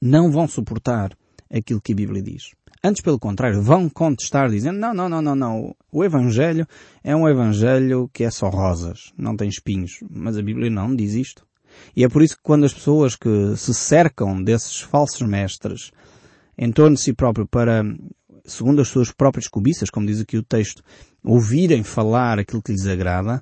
Não 0.00 0.30
vão 0.30 0.46
suportar 0.46 1.16
aquilo 1.52 1.80
que 1.80 1.92
a 1.92 1.96
Bíblia 1.96 2.22
diz. 2.22 2.52
Antes, 2.82 3.02
pelo 3.02 3.18
contrário, 3.18 3.60
vão 3.60 3.90
contestar 3.90 4.48
dizendo, 4.48 4.78
não, 4.78 4.94
não, 4.94 5.08
não, 5.08 5.20
não, 5.20 5.34
não, 5.34 5.76
o 5.92 6.02
Evangelho 6.02 6.66
é 7.04 7.14
um 7.14 7.28
Evangelho 7.28 8.08
que 8.12 8.24
é 8.24 8.30
só 8.30 8.48
rosas, 8.48 9.12
não 9.18 9.36
tem 9.36 9.48
espinhos. 9.48 9.98
Mas 10.08 10.38
a 10.38 10.42
Bíblia 10.42 10.70
não 10.70 10.94
diz 10.94 11.12
isto. 11.12 11.44
E 11.94 12.04
é 12.04 12.08
por 12.08 12.22
isso 12.22 12.36
que 12.36 12.42
quando 12.42 12.64
as 12.64 12.72
pessoas 12.72 13.16
que 13.16 13.54
se 13.56 13.74
cercam 13.74 14.42
desses 14.42 14.80
falsos 14.80 15.26
mestres 15.28 15.90
em 16.56 16.72
torno 16.72 16.96
de 16.96 17.02
si 17.02 17.12
próprio 17.12 17.46
para, 17.46 17.82
segundo 18.44 18.80
as 18.80 18.88
suas 18.88 19.12
próprias 19.12 19.46
cobiças, 19.46 19.90
como 19.90 20.06
diz 20.06 20.20
aqui 20.20 20.38
o 20.38 20.42
texto, 20.42 20.82
ouvirem 21.22 21.82
falar 21.82 22.38
aquilo 22.38 22.62
que 22.62 22.72
lhes 22.72 22.86
agrada, 22.86 23.40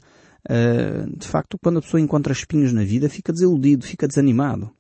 de 1.17 1.27
facto, 1.27 1.59
quando 1.63 1.79
a 1.79 1.83
pessoa 1.83 2.01
encontra 2.01 2.33
espinhos 2.33 2.73
na 2.73 2.85
vida, 2.85 3.09
fica 3.09 3.33
desiludido, 3.33 3.85
fica 3.87 4.07
desanimado, 4.07 4.71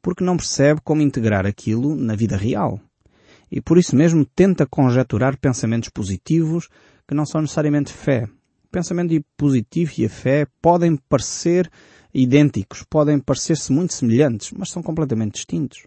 porque 0.00 0.24
não 0.24 0.36
percebe 0.36 0.80
como 0.82 1.02
integrar 1.02 1.46
aquilo 1.46 1.94
na 1.94 2.14
vida 2.14 2.36
real. 2.36 2.80
E 3.50 3.60
por 3.60 3.78
isso 3.78 3.96
mesmo 3.96 4.24
tenta 4.24 4.66
conjecturar 4.66 5.38
pensamentos 5.38 5.88
positivos 5.88 6.68
que 7.06 7.14
não 7.14 7.24
são 7.24 7.40
necessariamente 7.40 7.92
fé. 7.92 8.28
O 8.64 8.68
pensamento 8.70 9.24
positivo 9.36 9.92
e 9.96 10.04
a 10.04 10.10
fé 10.10 10.46
podem 10.60 10.96
parecer 11.08 11.70
idênticos, 12.12 12.84
podem 12.88 13.18
parecer-se 13.18 13.72
muito 13.72 13.94
semelhantes, 13.94 14.52
mas 14.52 14.70
são 14.70 14.82
completamente 14.82 15.34
distintos. 15.34 15.86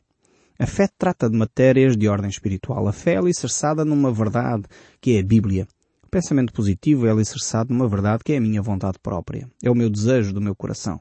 A 0.57 0.65
fé 0.65 0.87
trata 0.97 1.29
de 1.29 1.37
matérias 1.37 1.95
de 1.95 2.07
ordem 2.07 2.29
espiritual. 2.29 2.87
A 2.87 2.93
fé 2.93 3.13
é 3.13 3.17
alicerçada 3.17 3.85
numa 3.85 4.11
verdade, 4.11 4.63
que 4.99 5.15
é 5.15 5.19
a 5.19 5.23
Bíblia. 5.23 5.67
Pensamento 6.11 6.51
positivo 6.51 7.07
é 7.07 7.09
alicerçado 7.09 7.73
numa 7.73 7.87
verdade 7.87 8.21
que 8.21 8.33
é 8.33 8.37
a 8.37 8.41
minha 8.41 8.61
vontade 8.61 8.99
própria. 9.01 9.49
É 9.63 9.71
o 9.71 9.75
meu 9.75 9.89
desejo 9.89 10.33
do 10.33 10.41
meu 10.41 10.53
coração. 10.53 10.99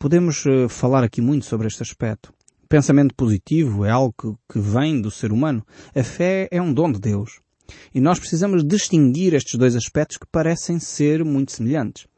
Podemos 0.00 0.44
uh, 0.46 0.68
falar 0.68 1.04
aqui 1.04 1.20
muito 1.20 1.46
sobre 1.46 1.68
este 1.68 1.80
aspecto. 1.80 2.34
Pensamento 2.68 3.14
positivo 3.14 3.84
é 3.84 3.90
algo 3.90 4.12
que, 4.20 4.54
que 4.54 4.58
vem 4.58 5.00
do 5.00 5.12
ser 5.12 5.30
humano. 5.30 5.64
A 5.94 6.02
fé 6.02 6.48
é 6.50 6.60
um 6.60 6.74
dom 6.74 6.90
de 6.90 6.98
Deus. 6.98 7.38
E 7.94 8.00
nós 8.00 8.18
precisamos 8.18 8.64
distinguir 8.64 9.32
estes 9.32 9.54
dois 9.54 9.76
aspectos 9.76 10.16
que 10.16 10.26
parecem 10.26 10.80
ser 10.80 11.24
muito 11.24 11.52
semelhantes. 11.52 12.08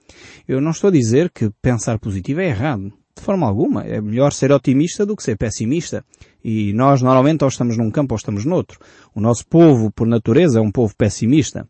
Eu 0.48 0.62
não 0.62 0.70
estou 0.70 0.88
a 0.88 0.92
dizer 0.92 1.30
que 1.30 1.50
pensar 1.60 1.98
positivo 1.98 2.40
é 2.40 2.48
errado. 2.48 2.90
De 3.14 3.22
forma 3.22 3.46
alguma. 3.46 3.82
É 3.82 4.00
melhor 4.00 4.32
ser 4.32 4.50
otimista 4.50 5.04
do 5.04 5.14
que 5.14 5.22
ser 5.22 5.36
pessimista. 5.36 6.02
E 6.48 6.72
nós 6.72 7.02
normalmente 7.02 7.42
ou 7.42 7.48
estamos 7.48 7.76
num 7.76 7.90
campo 7.90 8.14
ou 8.14 8.16
estamos 8.16 8.44
noutro. 8.44 8.78
O 9.12 9.20
nosso 9.20 9.44
povo, 9.48 9.90
por 9.90 10.06
natureza, 10.06 10.60
é 10.60 10.62
um 10.62 10.70
povo 10.70 10.94
pessimista. 10.96 11.68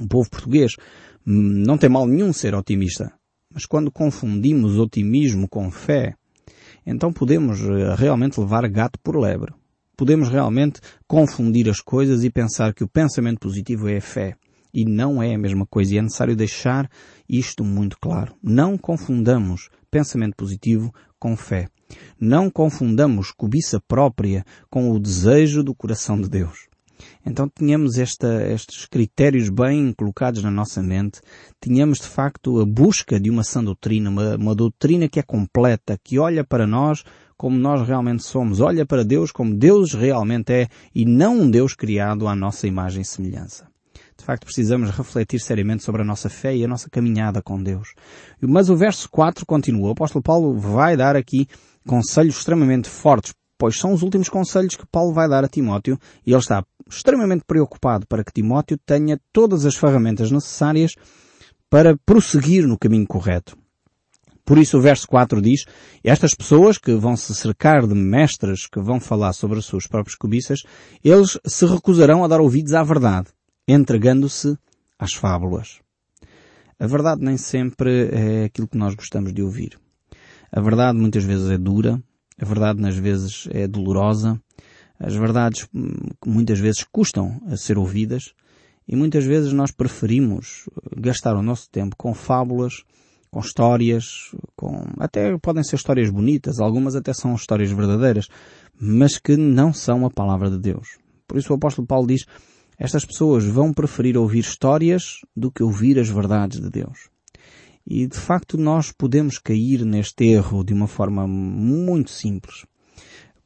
Um 0.00 0.08
povo 0.08 0.30
português. 0.30 0.76
Não 1.26 1.76
tem 1.76 1.90
mal 1.90 2.06
nenhum 2.06 2.32
ser 2.32 2.54
otimista. 2.54 3.12
Mas 3.52 3.66
quando 3.66 3.92
confundimos 3.92 4.78
otimismo 4.78 5.46
com 5.46 5.70
fé, 5.70 6.14
então 6.86 7.12
podemos 7.12 7.60
eh, 7.60 7.94
realmente 7.96 8.40
levar 8.40 8.66
gato 8.70 8.98
por 9.00 9.14
lebre. 9.14 9.52
Podemos 9.94 10.30
realmente 10.30 10.80
confundir 11.06 11.68
as 11.68 11.82
coisas 11.82 12.24
e 12.24 12.30
pensar 12.30 12.72
que 12.72 12.84
o 12.84 12.88
pensamento 12.88 13.40
positivo 13.40 13.90
é 13.90 14.00
fé. 14.00 14.36
E 14.72 14.86
não 14.86 15.22
é 15.22 15.34
a 15.34 15.38
mesma 15.38 15.66
coisa. 15.66 15.94
E 15.94 15.98
é 15.98 16.02
necessário 16.02 16.34
deixar 16.34 16.90
isto 17.28 17.62
muito 17.62 17.98
claro. 18.00 18.34
Não 18.42 18.78
confundamos 18.78 19.68
pensamento 19.90 20.34
positivo 20.34 20.94
com 21.18 21.36
fé. 21.36 21.68
Não 22.20 22.50
confundamos 22.50 23.32
cobiça 23.32 23.80
própria 23.86 24.44
com 24.70 24.90
o 24.90 24.98
desejo 24.98 25.62
do 25.62 25.74
coração 25.74 26.20
de 26.20 26.28
Deus. 26.28 26.68
Então 27.24 27.48
tínhamos 27.48 27.98
esta, 27.98 28.42
estes 28.48 28.86
critérios 28.86 29.48
bem 29.48 29.92
colocados 29.92 30.42
na 30.42 30.50
nossa 30.50 30.82
mente, 30.82 31.20
tínhamos 31.60 31.98
de 31.98 32.06
facto 32.06 32.60
a 32.60 32.66
busca 32.66 33.20
de 33.20 33.30
uma 33.30 33.44
sã 33.44 33.62
doutrina, 33.62 34.10
uma, 34.10 34.36
uma 34.36 34.54
doutrina 34.54 35.08
que 35.08 35.20
é 35.20 35.22
completa, 35.22 35.98
que 36.02 36.18
olha 36.18 36.44
para 36.44 36.66
nós 36.66 37.04
como 37.36 37.56
nós 37.56 37.86
realmente 37.86 38.24
somos, 38.24 38.60
olha 38.60 38.84
para 38.84 39.04
Deus 39.04 39.30
como 39.30 39.54
Deus 39.54 39.92
realmente 39.94 40.52
é 40.52 40.68
e 40.94 41.04
não 41.04 41.42
um 41.42 41.50
Deus 41.50 41.74
criado 41.74 42.26
à 42.26 42.34
nossa 42.34 42.66
imagem 42.66 43.02
e 43.02 43.04
semelhança 43.04 43.68
De 44.18 44.24
facto, 44.24 44.44
precisamos 44.44 44.90
refletir 44.90 45.38
seriamente 45.38 45.84
sobre 45.84 46.02
a 46.02 46.04
nossa 46.04 46.28
fé 46.28 46.56
e 46.56 46.64
a 46.64 46.68
nossa 46.68 46.90
caminhada 46.90 47.40
com 47.40 47.62
Deus. 47.62 47.94
Mas 48.40 48.68
o 48.68 48.76
verso 48.76 49.08
4 49.10 49.46
continua. 49.46 49.88
O 49.88 49.92
apóstolo 49.92 50.22
Paulo 50.22 50.58
vai 50.58 50.96
dar 50.96 51.14
aqui 51.14 51.46
conselhos 51.88 52.36
extremamente 52.36 52.88
fortes, 52.88 53.34
pois 53.58 53.78
são 53.78 53.92
os 53.92 54.02
últimos 54.02 54.28
conselhos 54.28 54.76
que 54.76 54.86
Paulo 54.86 55.12
vai 55.12 55.28
dar 55.28 55.42
a 55.42 55.48
Timóteo 55.48 55.98
e 56.24 56.30
ele 56.30 56.38
está 56.38 56.62
extremamente 56.88 57.44
preocupado 57.46 58.06
para 58.06 58.22
que 58.22 58.32
Timóteo 58.32 58.78
tenha 58.86 59.18
todas 59.32 59.64
as 59.64 59.74
ferramentas 59.74 60.30
necessárias 60.30 60.92
para 61.70 61.96
prosseguir 62.06 62.66
no 62.66 62.78
caminho 62.78 63.06
correto. 63.06 63.56
Por 64.44 64.56
isso 64.56 64.78
o 64.78 64.80
verso 64.80 65.06
4 65.08 65.42
diz, 65.42 65.64
estas 66.02 66.34
pessoas 66.34 66.78
que 66.78 66.94
vão 66.94 67.16
se 67.16 67.34
cercar 67.34 67.86
de 67.86 67.94
mestres 67.94 68.66
que 68.66 68.80
vão 68.80 68.98
falar 68.98 69.32
sobre 69.32 69.58
as 69.58 69.66
suas 69.66 69.86
próprias 69.86 70.16
cobiças, 70.16 70.62
eles 71.04 71.38
se 71.44 71.66
recusarão 71.66 72.24
a 72.24 72.28
dar 72.28 72.40
ouvidos 72.40 72.72
à 72.72 72.82
verdade, 72.82 73.28
entregando-se 73.66 74.56
às 74.98 75.12
fábulas. 75.12 75.80
A 76.78 76.86
verdade 76.86 77.22
nem 77.22 77.36
sempre 77.36 78.08
é 78.10 78.44
aquilo 78.44 78.68
que 78.68 78.78
nós 78.78 78.94
gostamos 78.94 79.34
de 79.34 79.42
ouvir. 79.42 79.78
A 80.50 80.60
verdade 80.60 80.98
muitas 80.98 81.24
vezes 81.24 81.50
é 81.50 81.58
dura, 81.58 82.02
a 82.40 82.44
verdade 82.44 82.80
nas 82.80 82.96
vezes 82.96 83.48
é 83.50 83.66
dolorosa, 83.66 84.40
as 84.98 85.14
verdades 85.14 85.68
hum, 85.74 85.92
muitas 86.26 86.58
vezes 86.58 86.84
custam 86.90 87.40
a 87.46 87.56
ser 87.56 87.78
ouvidas 87.78 88.34
e 88.86 88.96
muitas 88.96 89.24
vezes 89.24 89.52
nós 89.52 89.70
preferimos 89.70 90.68
gastar 90.96 91.36
o 91.36 91.42
nosso 91.42 91.68
tempo 91.70 91.94
com 91.96 92.14
fábulas, 92.14 92.84
com 93.30 93.40
histórias, 93.40 94.34
com, 94.56 94.86
até 94.98 95.36
podem 95.38 95.62
ser 95.62 95.76
histórias 95.76 96.10
bonitas, 96.10 96.58
algumas 96.58 96.96
até 96.96 97.12
são 97.12 97.34
histórias 97.34 97.70
verdadeiras, 97.70 98.28
mas 98.80 99.18
que 99.18 99.36
não 99.36 99.72
são 99.72 100.06
a 100.06 100.10
palavra 100.10 100.50
de 100.50 100.58
Deus. 100.58 100.96
Por 101.26 101.36
isso 101.36 101.52
o 101.52 101.56
apóstolo 101.56 101.86
Paulo 101.86 102.06
diz, 102.06 102.24
estas 102.78 103.04
pessoas 103.04 103.44
vão 103.44 103.72
preferir 103.72 104.16
ouvir 104.16 104.40
histórias 104.40 105.20
do 105.36 105.50
que 105.50 105.62
ouvir 105.62 105.98
as 105.98 106.08
verdades 106.08 106.60
de 106.60 106.70
Deus. 106.70 107.10
E 107.90 108.06
de 108.06 108.18
facto 108.18 108.58
nós 108.58 108.92
podemos 108.92 109.38
cair 109.38 109.82
neste 109.82 110.26
erro 110.26 110.62
de 110.62 110.74
uma 110.74 110.86
forma 110.86 111.26
muito 111.26 112.10
simples. 112.10 112.66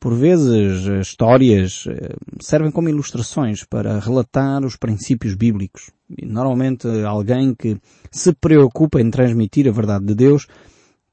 Por 0.00 0.16
vezes, 0.16 0.84
histórias 1.00 1.84
eh, 1.87 2.16
servem 2.40 2.72
como 2.72 2.88
ilustrações 2.88 3.62
para 3.62 4.00
relatar 4.00 4.64
os 4.64 4.76
princípios 4.76 5.37
bíblicos. 5.37 5.92
E 6.18 6.26
normalmente 6.26 6.88
alguém 7.06 7.54
que 7.54 7.78
se 8.11 8.32
preocupa 8.32 9.00
em 9.00 9.08
transmitir 9.12 9.68
a 9.68 9.70
verdade 9.70 10.06
de 10.06 10.16
Deus 10.16 10.49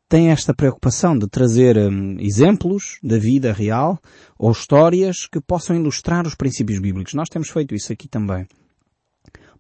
tem 0.09 0.31
esta 0.31 0.55
preocupação 0.55 1.15
de 1.15 1.27
trazer 1.27 1.77
um, 1.77 2.19
exemplos 2.19 2.97
da 3.03 3.19
vida 3.19 3.53
real 3.53 3.99
ou 4.39 4.51
histórias 4.51 5.27
que 5.31 5.39
possam 5.39 5.75
ilustrar 5.75 6.25
os 6.25 6.33
princípios 6.33 6.79
bíblicos. 6.79 7.13
Nós 7.13 7.29
temos 7.29 7.49
feito 7.49 7.75
isso 7.75 7.93
aqui 7.93 8.07
também. 8.07 8.47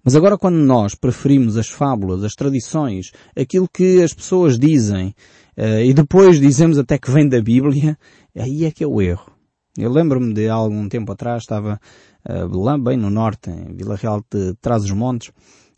Mas 0.03 0.15
agora 0.15 0.37
quando 0.37 0.55
nós 0.55 0.95
preferimos 0.95 1.57
as 1.57 1.67
fábulas, 1.67 2.23
as 2.23 2.33
tradições, 2.33 3.11
aquilo 3.35 3.67
que 3.67 4.01
as 4.01 4.13
pessoas 4.13 4.57
dizem, 4.57 5.13
uh, 5.57 5.81
e 5.83 5.93
depois 5.93 6.39
dizemos 6.39 6.77
até 6.77 6.97
que 6.97 7.11
vem 7.11 7.27
da 7.27 7.41
Bíblia, 7.41 7.97
Aí 8.37 8.65
é 8.65 8.71
que 8.71 8.83
é 8.83 8.87
o 8.87 9.01
erro. 9.01 9.31
Eu 9.77 9.91
lembro-me 9.91 10.33
de 10.33 10.49
algum 10.49 10.87
tempo 10.87 11.11
atrás, 11.11 11.43
estava 11.43 11.79
uh, 12.27 12.57
lá 12.57 12.77
bem 12.77 12.97
no 12.97 13.09
norte, 13.09 13.49
em 13.49 13.75
Vila 13.75 13.95
Real 13.95 14.23
de 14.31 14.53
Trás-os-Montes, 14.61 15.31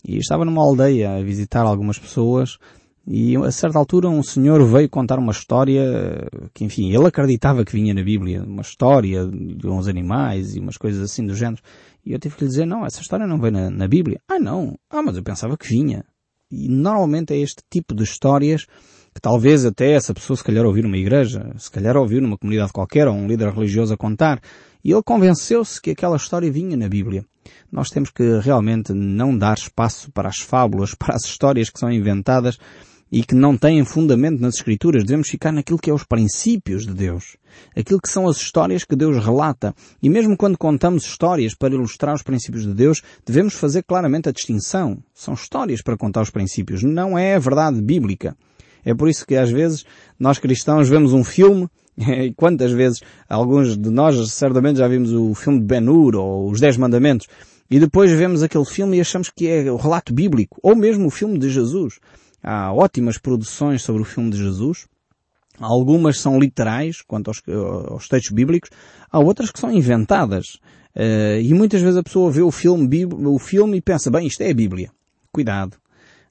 e 0.06 0.18
estava 0.18 0.46
numa 0.46 0.62
aldeia 0.62 1.16
a 1.16 1.24
visitar 1.24 1.66
algumas 1.66 1.98
pessoas, 1.98 2.58
e 3.06 3.36
a 3.36 3.52
certa 3.52 3.80
altura 3.80 4.08
um 4.08 4.22
senhor 4.22 4.64
veio 4.64 4.88
contar 4.88 5.18
uma 5.18 5.32
história 5.32 6.30
que, 6.54 6.64
enfim, 6.64 6.94
ele 6.94 7.08
acreditava 7.08 7.66
que 7.66 7.72
vinha 7.72 7.94
na 7.94 8.04
Bíblia, 8.04 8.44
uma 8.44 8.62
história 8.62 9.26
de 9.26 9.68
uns 9.68 9.88
animais 9.88 10.56
e 10.56 10.60
umas 10.60 10.78
coisas 10.78 11.02
assim 11.02 11.26
do 11.26 11.36
género. 11.36 11.62
E 12.06 12.14
eu 12.14 12.20
tive 12.20 12.36
que 12.36 12.44
lhe 12.44 12.50
dizer, 12.50 12.66
não, 12.66 12.86
essa 12.86 13.02
história 13.02 13.26
não 13.26 13.40
vem 13.40 13.52
na, 13.52 13.70
na 13.70 13.88
Bíblia. 13.88 14.22
Ah, 14.28 14.40
não. 14.40 14.78
Ah, 14.90 15.02
mas 15.02 15.18
eu 15.18 15.24
pensava 15.24 15.58
que 15.58 15.68
vinha. 15.68 16.06
E 16.52 16.68
normalmente 16.68 17.34
é 17.34 17.38
este 17.38 17.64
tipo 17.70 17.96
de 17.96 18.04
histórias 18.04 18.66
que 19.14 19.22
talvez 19.22 19.66
até 19.66 19.92
essa 19.92 20.14
pessoa 20.14 20.38
se 20.38 20.44
calhar 20.44 20.66
ouviu 20.66 20.84
numa 20.84 20.98
igreja, 20.98 21.52
se 21.58 21.70
calhar 21.70 21.98
ouviu 21.98 22.22
numa 22.22 22.38
comunidade 22.38 22.72
qualquer 22.72 23.08
ou 23.08 23.14
um 23.14 23.28
líder 23.28 23.52
religioso 23.52 23.94
a 23.94 23.98
contar, 23.98 24.40
e 24.84 24.92
ele 24.92 25.04
convenceu-se 25.04 25.82
que 25.82 25.92
aquela 25.92 26.16
história 26.16 26.52
vinha 26.52 26.78
na 26.78 26.88
Bíblia. 26.88 27.26
Nós 27.72 27.90
temos 27.90 28.10
que 28.10 28.40
realmente 28.40 28.94
não 28.94 29.38
dar 29.38 29.58
espaço 29.58 30.12
para 30.12 30.30
as 30.30 30.40
fábulas, 30.40 30.94
para 30.96 31.16
as 31.16 31.26
histórias 31.26 31.70
que 31.70 31.80
são 31.80 31.92
inventadas 31.92 32.58
e 33.12 33.24
que 33.24 33.36
não 33.36 33.58
têm 33.58 33.84
fundamento 33.84 34.40
nas 34.40 34.56
Escrituras. 34.56 35.04
Devemos 35.04 35.28
ficar 35.28 35.52
naquilo 35.52 35.78
que 35.78 35.90
é 35.90 35.94
os 35.94 36.04
princípios 36.04 36.86
de 36.86 36.94
Deus. 36.94 37.36
Aquilo 37.76 38.00
que 38.00 38.10
são 38.10 38.28
as 38.28 38.38
histórias 38.38 38.86
que 38.86 38.96
Deus 38.96 39.24
relata. 39.24 39.76
E 40.02 40.10
mesmo 40.10 40.38
quando 40.38 40.58
contamos 40.58 41.04
histórias 41.04 41.54
para 41.54 41.74
ilustrar 41.74 42.16
os 42.16 42.24
princípios 42.24 42.64
de 42.64 42.74
Deus, 42.74 43.02
devemos 43.26 43.54
fazer 43.54 43.84
claramente 43.84 44.30
a 44.30 44.32
distinção. 44.32 45.04
São 45.14 45.34
histórias 45.34 45.82
para 45.82 45.98
contar 45.98 46.22
os 46.22 46.30
princípios. 46.30 46.84
Não 46.84 47.18
é 47.18 47.36
a 47.36 47.40
verdade 47.40 47.82
bíblica. 47.82 48.38
É 48.86 48.94
por 48.94 49.10
isso 49.10 49.28
que 49.28 49.36
às 49.36 49.52
vezes 49.52 49.86
nós 50.20 50.40
cristãos 50.40 50.88
vemos 50.88 51.14
um 51.14 51.24
filme 51.24 51.68
e 51.98 52.34
quantas 52.34 52.72
vezes 52.72 53.02
alguns 53.30 53.78
de 53.78 53.90
nós 53.90 54.32
certamente 54.32 54.78
já 54.78 54.88
vimos 54.88 55.12
o 55.12 55.36
filme 55.36 55.60
de 55.60 55.66
Ben-Hur 55.66 56.16
ou 56.16 56.50
os 56.50 56.60
Dez 56.60 56.78
Mandamentos 56.78 57.28
e 57.70 57.80
depois 57.80 58.12
vemos 58.12 58.42
aquele 58.42 58.66
filme 58.66 58.98
e 58.98 59.02
achamos 59.02 59.30
que 59.30 59.48
é 59.48 59.72
o 59.72 59.76
relato 59.76 60.14
bíblico 60.14 60.60
ou 60.64 60.76
mesmo 60.76 61.08
o 61.08 61.12
filme 61.12 61.38
de 61.38 61.50
Jesus. 61.50 62.00
Há 62.44 62.74
ótimas 62.74 63.18
produções 63.18 63.84
sobre 63.84 64.02
o 64.02 64.06
filme 64.06 64.32
de 64.32 64.38
Jesus. 64.38 64.88
Algumas 65.60 66.20
são 66.20 66.40
literais 66.40 67.02
quanto 67.02 67.30
aos, 67.30 67.42
aos 67.88 68.08
textos 68.08 68.34
bíblicos. 68.34 68.70
Há 69.12 69.20
outras 69.20 69.52
que 69.52 69.60
são 69.60 69.72
inventadas. 69.72 70.58
Uh, 70.96 71.40
e 71.42 71.54
muitas 71.54 71.82
vezes 71.82 71.98
a 71.98 72.04
pessoa 72.04 72.32
vê 72.32 72.42
o 72.42 72.52
filme, 72.52 73.06
o 73.06 73.40
filme 73.40 73.78
e 73.78 73.82
pensa, 73.82 74.10
bem, 74.10 74.28
isto 74.28 74.42
é 74.42 74.50
a 74.50 74.54
Bíblia. 74.54 74.92
Cuidado. 75.32 75.78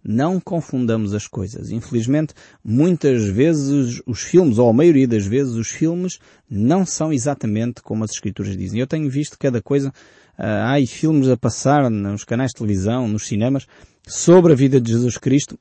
Não 0.03 0.40
confundamos 0.40 1.14
as 1.14 1.27
coisas. 1.27 1.70
Infelizmente, 1.70 2.35
muitas 2.64 3.25
vezes 3.25 4.03
os 4.07 4.23
filmes, 4.23 4.59
ou 4.59 4.68
a 4.68 4.73
maioria 4.73 5.07
das 5.07 5.27
vezes, 5.27 5.55
os 5.55 5.68
filmes 5.68 6.18
não 6.51 6.85
são 6.85 7.12
exatamente 7.12 7.83
como 7.83 8.03
as 8.03 8.11
escrituras 8.11 8.57
dizem. 8.57 8.81
Eu 8.81 8.87
tenho 8.87 9.09
visto 9.09 9.38
cada 9.38 9.62
coisa, 9.62 9.90
uh, 9.90 10.42
há 10.42 10.87
filmes 10.87 11.29
a 11.29 11.37
passar 11.37 11.88
nos 11.90 12.25
canais 12.25 12.51
de 12.51 12.57
televisão, 12.57 13.07
nos 13.07 13.27
cinemas, 13.27 13.66
sobre 14.07 14.53
a 14.53 14.57
vida 14.57 14.81
de 14.81 14.90
Jesus 14.90 15.16
Cristo, 15.16 15.59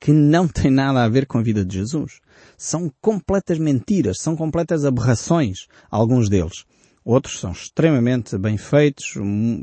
que 0.00 0.12
não 0.12 0.46
tem 0.46 0.70
nada 0.70 1.02
a 1.02 1.08
ver 1.08 1.26
com 1.26 1.38
a 1.38 1.42
vida 1.42 1.64
de 1.64 1.76
Jesus. 1.76 2.20
São 2.56 2.90
completas 3.00 3.58
mentiras, 3.58 4.18
são 4.20 4.36
completas 4.36 4.84
aberrações, 4.84 5.66
alguns 5.90 6.28
deles. 6.28 6.64
Outros 7.04 7.38
são 7.38 7.52
extremamente 7.52 8.36
bem 8.36 8.56
feitos 8.56 9.14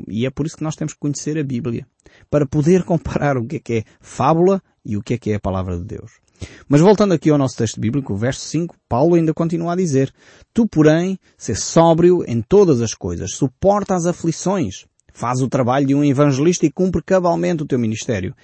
e 0.08 0.24
é 0.24 0.30
por 0.30 0.46
isso 0.46 0.56
que 0.56 0.64
nós 0.64 0.76
temos 0.76 0.94
que 0.94 0.98
conhecer 0.98 1.38
a 1.38 1.44
Bíblia 1.44 1.86
para 2.30 2.46
poder 2.46 2.84
comparar 2.84 3.36
o 3.36 3.46
que 3.46 3.56
é 3.56 3.58
que 3.58 3.72
é 3.74 3.84
fábula 4.00 4.62
e 4.84 4.96
o 4.96 5.02
que 5.02 5.14
é 5.14 5.18
que 5.18 5.30
é 5.30 5.34
a 5.34 5.40
palavra 5.40 5.76
de 5.76 5.84
Deus. 5.84 6.24
Mas 6.68 6.80
voltando 6.80 7.14
aqui 7.14 7.30
ao 7.30 7.38
nosso 7.38 7.56
texto 7.56 7.80
bíblico, 7.80 8.12
o 8.12 8.16
verso 8.16 8.40
5, 8.40 8.76
Paulo 8.88 9.14
ainda 9.14 9.32
continua 9.32 9.72
a 9.72 9.76
dizer, 9.76 10.12
Tu, 10.52 10.66
porém, 10.66 11.18
ser 11.36 11.56
sóbrio 11.56 12.24
em 12.26 12.42
todas 12.42 12.80
as 12.80 12.94
coisas, 12.94 13.34
suporta 13.34 13.94
as 13.94 14.06
aflições, 14.06 14.86
faz 15.12 15.40
o 15.40 15.48
trabalho 15.48 15.86
de 15.86 15.94
um 15.94 16.04
evangelista 16.04 16.66
e 16.66 16.72
cumpre 16.72 17.02
cabalmente 17.02 17.62
o 17.62 17.66
teu 17.66 17.78
ministério. 17.78 18.34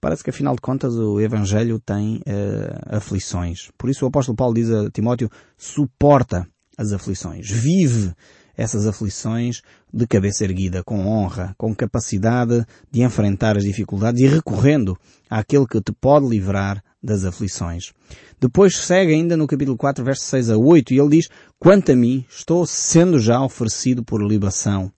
Parece 0.00 0.22
que 0.22 0.30
afinal 0.30 0.54
de 0.54 0.60
contas 0.60 0.94
o 0.94 1.20
Evangelho 1.20 1.80
tem 1.80 2.16
uh, 2.18 2.96
aflições. 2.96 3.70
Por 3.76 3.90
isso 3.90 4.04
o 4.04 4.08
apóstolo 4.08 4.36
Paulo 4.36 4.54
diz 4.54 4.70
a 4.70 4.90
Timóteo, 4.90 5.28
suporta 5.56 6.46
as 6.76 6.92
aflições, 6.92 7.50
vive 7.50 8.14
essas 8.56 8.86
aflições 8.86 9.62
de 9.92 10.06
cabeça 10.06 10.44
erguida, 10.44 10.82
com 10.82 11.06
honra, 11.06 11.54
com 11.56 11.74
capacidade 11.74 12.66
de 12.90 13.02
enfrentar 13.02 13.56
as 13.56 13.62
dificuldades 13.62 14.20
e 14.20 14.26
recorrendo 14.26 14.98
àquele 15.30 15.66
que 15.66 15.80
te 15.80 15.92
pode 15.92 16.28
livrar 16.28 16.82
das 17.00 17.24
aflições. 17.24 17.92
Depois 18.40 18.76
segue 18.76 19.14
ainda 19.14 19.36
no 19.36 19.46
capítulo 19.46 19.76
4, 19.76 20.04
versos 20.04 20.26
6 20.26 20.50
a 20.50 20.56
8, 20.56 20.92
e 20.92 20.98
ele 20.98 21.08
diz, 21.08 21.28
Quanto 21.58 21.92
a 21.92 21.96
mim, 21.96 22.24
estou 22.28 22.66
sendo 22.66 23.20
já 23.20 23.40
oferecido 23.40 24.04
por 24.04 24.20
libação, 24.20 24.92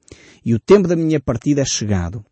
e 0.44 0.54
o 0.54 0.58
tempo 0.58 0.88
da 0.88 0.96
minha 0.96 1.20
partida 1.20 1.60
é 1.60 1.64
chegado. 1.64 2.24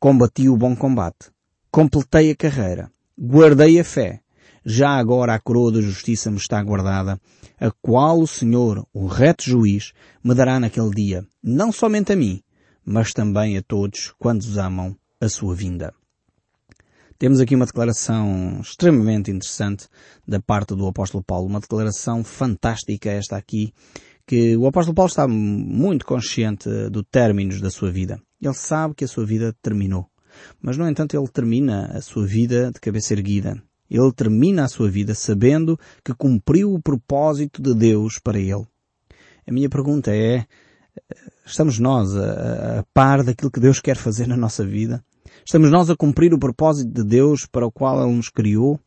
Combati 0.00 0.48
o 0.48 0.56
bom 0.56 0.74
combate, 0.74 1.30
completei 1.72 2.30
a 2.30 2.36
carreira, 2.36 2.92
guardei 3.18 3.80
a 3.80 3.84
fé, 3.84 4.20
já 4.62 4.90
agora 4.90 5.34
a 5.34 5.40
coroa 5.40 5.72
da 5.72 5.80
justiça 5.80 6.30
me 6.30 6.36
está 6.36 6.62
guardada, 6.62 7.18
a 7.58 7.70
qual 7.70 8.20
o 8.20 8.26
Senhor, 8.26 8.86
o 8.92 9.06
reto 9.06 9.42
juiz, 9.42 9.94
me 10.22 10.34
dará 10.34 10.60
naquele 10.60 10.90
dia, 10.90 11.26
não 11.42 11.72
somente 11.72 12.12
a 12.12 12.16
mim, 12.16 12.42
mas 12.84 13.14
também 13.14 13.56
a 13.56 13.62
todos 13.62 14.12
quantos 14.18 14.58
amam 14.58 14.94
a 15.18 15.30
sua 15.30 15.54
vinda. 15.54 15.94
Temos 17.18 17.40
aqui 17.40 17.54
uma 17.54 17.66
declaração 17.66 18.60
extremamente 18.60 19.30
interessante 19.30 19.88
da 20.28 20.40
parte 20.40 20.74
do 20.74 20.86
apóstolo 20.86 21.24
Paulo, 21.24 21.46
uma 21.46 21.60
declaração 21.60 22.22
fantástica 22.22 23.10
esta 23.10 23.36
aqui, 23.38 23.72
que 24.26 24.58
o 24.58 24.66
apóstolo 24.66 24.94
Paulo 24.94 25.08
está 25.08 25.26
muito 25.26 26.04
consciente 26.04 26.68
do 26.90 27.02
términos 27.02 27.62
da 27.62 27.70
sua 27.70 27.90
vida. 27.90 28.20
Ele 28.40 28.54
sabe 28.54 28.94
que 28.94 29.04
a 29.04 29.08
sua 29.08 29.24
vida 29.24 29.56
terminou. 29.62 30.11
Mas, 30.60 30.76
no 30.76 30.88
entanto, 30.88 31.16
ele 31.16 31.28
termina 31.28 31.86
a 31.86 32.00
sua 32.00 32.26
vida 32.26 32.70
de 32.72 32.80
cabeça 32.80 33.14
erguida. 33.14 33.62
Ele 33.90 34.12
termina 34.12 34.64
a 34.64 34.68
sua 34.68 34.90
vida 34.90 35.14
sabendo 35.14 35.78
que 36.04 36.14
cumpriu 36.14 36.72
o 36.72 36.82
propósito 36.82 37.60
de 37.60 37.74
Deus 37.74 38.18
para 38.18 38.38
ele. 38.38 38.66
A 39.46 39.52
minha 39.52 39.68
pergunta 39.68 40.10
é, 40.14 40.46
Estamos 41.44 41.78
nós 41.78 42.14
a, 42.16 42.80
a 42.80 42.84
par 42.94 43.24
daquilo 43.24 43.50
que 43.50 43.60
Deus 43.60 43.80
quer 43.80 43.96
fazer 43.96 44.26
na 44.26 44.36
nossa 44.36 44.64
vida? 44.64 45.04
Estamos 45.44 45.70
nós 45.70 45.90
a 45.90 45.96
cumprir 45.96 46.32
o 46.32 46.38
propósito 46.38 46.90
de 46.90 47.04
Deus 47.04 47.46
para 47.46 47.66
o 47.66 47.72
qual 47.72 48.02
Ele 48.02 48.14
nos 48.16 48.28
criou? 48.28 48.78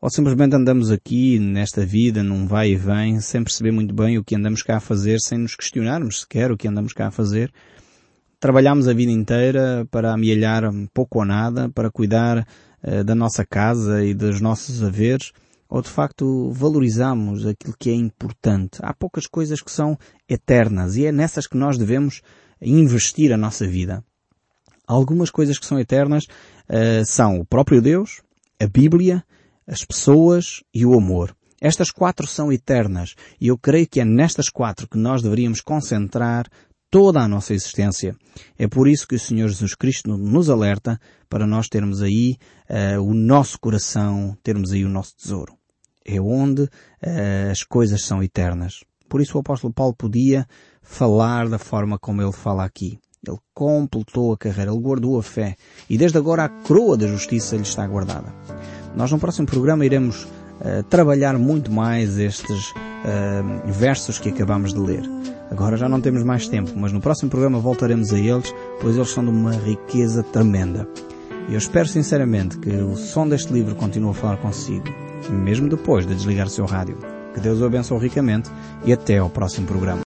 Ou 0.00 0.10
simplesmente 0.10 0.54
andamos 0.54 0.90
aqui 0.90 1.38
nesta 1.38 1.84
vida, 1.84 2.22
num 2.22 2.46
vai 2.46 2.70
e 2.70 2.76
vem, 2.76 3.20
sem 3.20 3.42
perceber 3.42 3.70
muito 3.70 3.94
bem 3.94 4.18
o 4.18 4.24
que 4.24 4.34
andamos 4.34 4.62
cá 4.62 4.76
a 4.76 4.80
fazer, 4.80 5.18
sem 5.20 5.38
nos 5.38 5.54
questionarmos 5.54 6.20
sequer 6.20 6.50
o 6.50 6.56
que 6.56 6.68
andamos 6.68 6.92
cá 6.92 7.06
a 7.06 7.10
fazer? 7.10 7.52
Trabalhamos 8.40 8.88
a 8.88 8.92
vida 8.92 9.12
inteira 9.12 9.86
para 9.90 10.12
amealhar 10.12 10.64
pouco 10.92 11.20
ou 11.20 11.24
nada, 11.24 11.68
para 11.68 11.90
cuidar 11.90 12.46
uh, 12.82 13.04
da 13.04 13.14
nossa 13.14 13.44
casa 13.44 14.04
e 14.04 14.12
dos 14.12 14.40
nossos 14.40 14.82
haveres, 14.82 15.32
ou 15.68 15.80
de 15.80 15.88
facto 15.88 16.50
valorizamos 16.52 17.46
aquilo 17.46 17.74
que 17.78 17.90
é 17.90 17.94
importante. 17.94 18.78
Há 18.82 18.92
poucas 18.92 19.26
coisas 19.26 19.60
que 19.60 19.70
são 19.70 19.98
eternas 20.28 20.96
e 20.96 21.06
é 21.06 21.12
nessas 21.12 21.46
que 21.46 21.56
nós 21.56 21.78
devemos 21.78 22.20
investir 22.60 23.32
a 23.32 23.36
nossa 23.36 23.66
vida. 23.66 24.04
Algumas 24.86 25.30
coisas 25.30 25.58
que 25.58 25.66
são 25.66 25.78
eternas 25.78 26.24
uh, 26.24 27.04
são 27.06 27.40
o 27.40 27.44
próprio 27.44 27.80
Deus, 27.80 28.22
a 28.60 28.66
Bíblia, 28.66 29.24
as 29.66 29.84
pessoas 29.84 30.62
e 30.72 30.84
o 30.84 30.94
amor. 30.94 31.34
Estas 31.60 31.90
quatro 31.90 32.26
são 32.26 32.52
eternas 32.52 33.14
e 33.40 33.48
eu 33.48 33.56
creio 33.56 33.86
que 33.86 34.00
é 34.00 34.04
nestas 34.04 34.50
quatro 34.50 34.86
que 34.86 34.98
nós 34.98 35.22
deveríamos 35.22 35.62
concentrar 35.62 36.46
toda 36.94 37.20
a 37.20 37.26
nossa 37.26 37.52
existência. 37.52 38.14
É 38.56 38.68
por 38.68 38.86
isso 38.86 39.08
que 39.08 39.16
o 39.16 39.18
Senhor 39.18 39.48
Jesus 39.48 39.74
Cristo 39.74 40.16
nos 40.16 40.48
alerta 40.48 40.96
para 41.28 41.44
nós 41.44 41.66
termos 41.66 42.00
aí 42.00 42.36
uh, 42.70 43.02
o 43.02 43.12
nosso 43.12 43.58
coração, 43.58 44.38
termos 44.44 44.70
aí 44.70 44.84
o 44.84 44.88
nosso 44.88 45.16
tesouro. 45.16 45.54
É 46.06 46.20
onde 46.20 46.62
uh, 46.62 47.50
as 47.50 47.64
coisas 47.64 48.04
são 48.04 48.22
eternas. 48.22 48.84
Por 49.08 49.20
isso 49.20 49.36
o 49.36 49.40
apóstolo 49.40 49.72
Paulo 49.72 49.92
podia 49.92 50.46
falar 50.84 51.48
da 51.48 51.58
forma 51.58 51.98
como 51.98 52.22
ele 52.22 52.30
fala 52.30 52.64
aqui. 52.64 52.96
Ele 53.26 53.38
completou 53.52 54.32
a 54.32 54.38
carreira, 54.38 54.70
ele 54.70 54.80
guardou 54.80 55.18
a 55.18 55.22
fé 55.22 55.56
e 55.90 55.98
desde 55.98 56.16
agora 56.16 56.44
a 56.44 56.48
coroa 56.48 56.96
da 56.96 57.08
justiça 57.08 57.56
lhe 57.56 57.62
está 57.62 57.84
guardada. 57.88 58.32
Nós 58.94 59.10
no 59.10 59.18
próximo 59.18 59.48
programa 59.48 59.84
iremos 59.84 60.22
uh, 60.60 60.84
trabalhar 60.88 61.36
muito 61.40 61.72
mais 61.72 62.18
estes 62.18 62.72
uh, 63.04 63.72
versos 63.72 64.18
que 64.18 64.30
acabamos 64.30 64.72
de 64.72 64.80
ler. 64.80 65.02
Agora 65.50 65.76
já 65.76 65.88
não 65.88 66.00
temos 66.00 66.22
mais 66.22 66.48
tempo, 66.48 66.72
mas 66.74 66.92
no 66.92 67.00
próximo 67.00 67.30
programa 67.30 67.58
voltaremos 67.58 68.12
a 68.12 68.18
eles, 68.18 68.52
pois 68.80 68.96
eles 68.96 69.10
são 69.10 69.24
de 69.24 69.30
uma 69.30 69.52
riqueza 69.52 70.22
tremenda. 70.22 70.88
E 71.48 71.52
eu 71.52 71.58
espero 71.58 71.86
sinceramente 71.86 72.58
que 72.58 72.70
o 72.70 72.96
som 72.96 73.28
deste 73.28 73.52
livro 73.52 73.74
continue 73.74 74.10
a 74.10 74.14
falar 74.14 74.38
consigo, 74.38 74.86
mesmo 75.30 75.68
depois 75.68 76.06
de 76.06 76.14
desligar 76.14 76.46
o 76.46 76.50
seu 76.50 76.64
rádio. 76.64 76.96
Que 77.34 77.40
Deus 77.40 77.60
o 77.60 77.64
abençoe 77.64 77.98
ricamente 77.98 78.50
e 78.84 78.92
até 78.92 79.18
ao 79.18 79.28
próximo 79.28 79.66
programa. 79.66 80.02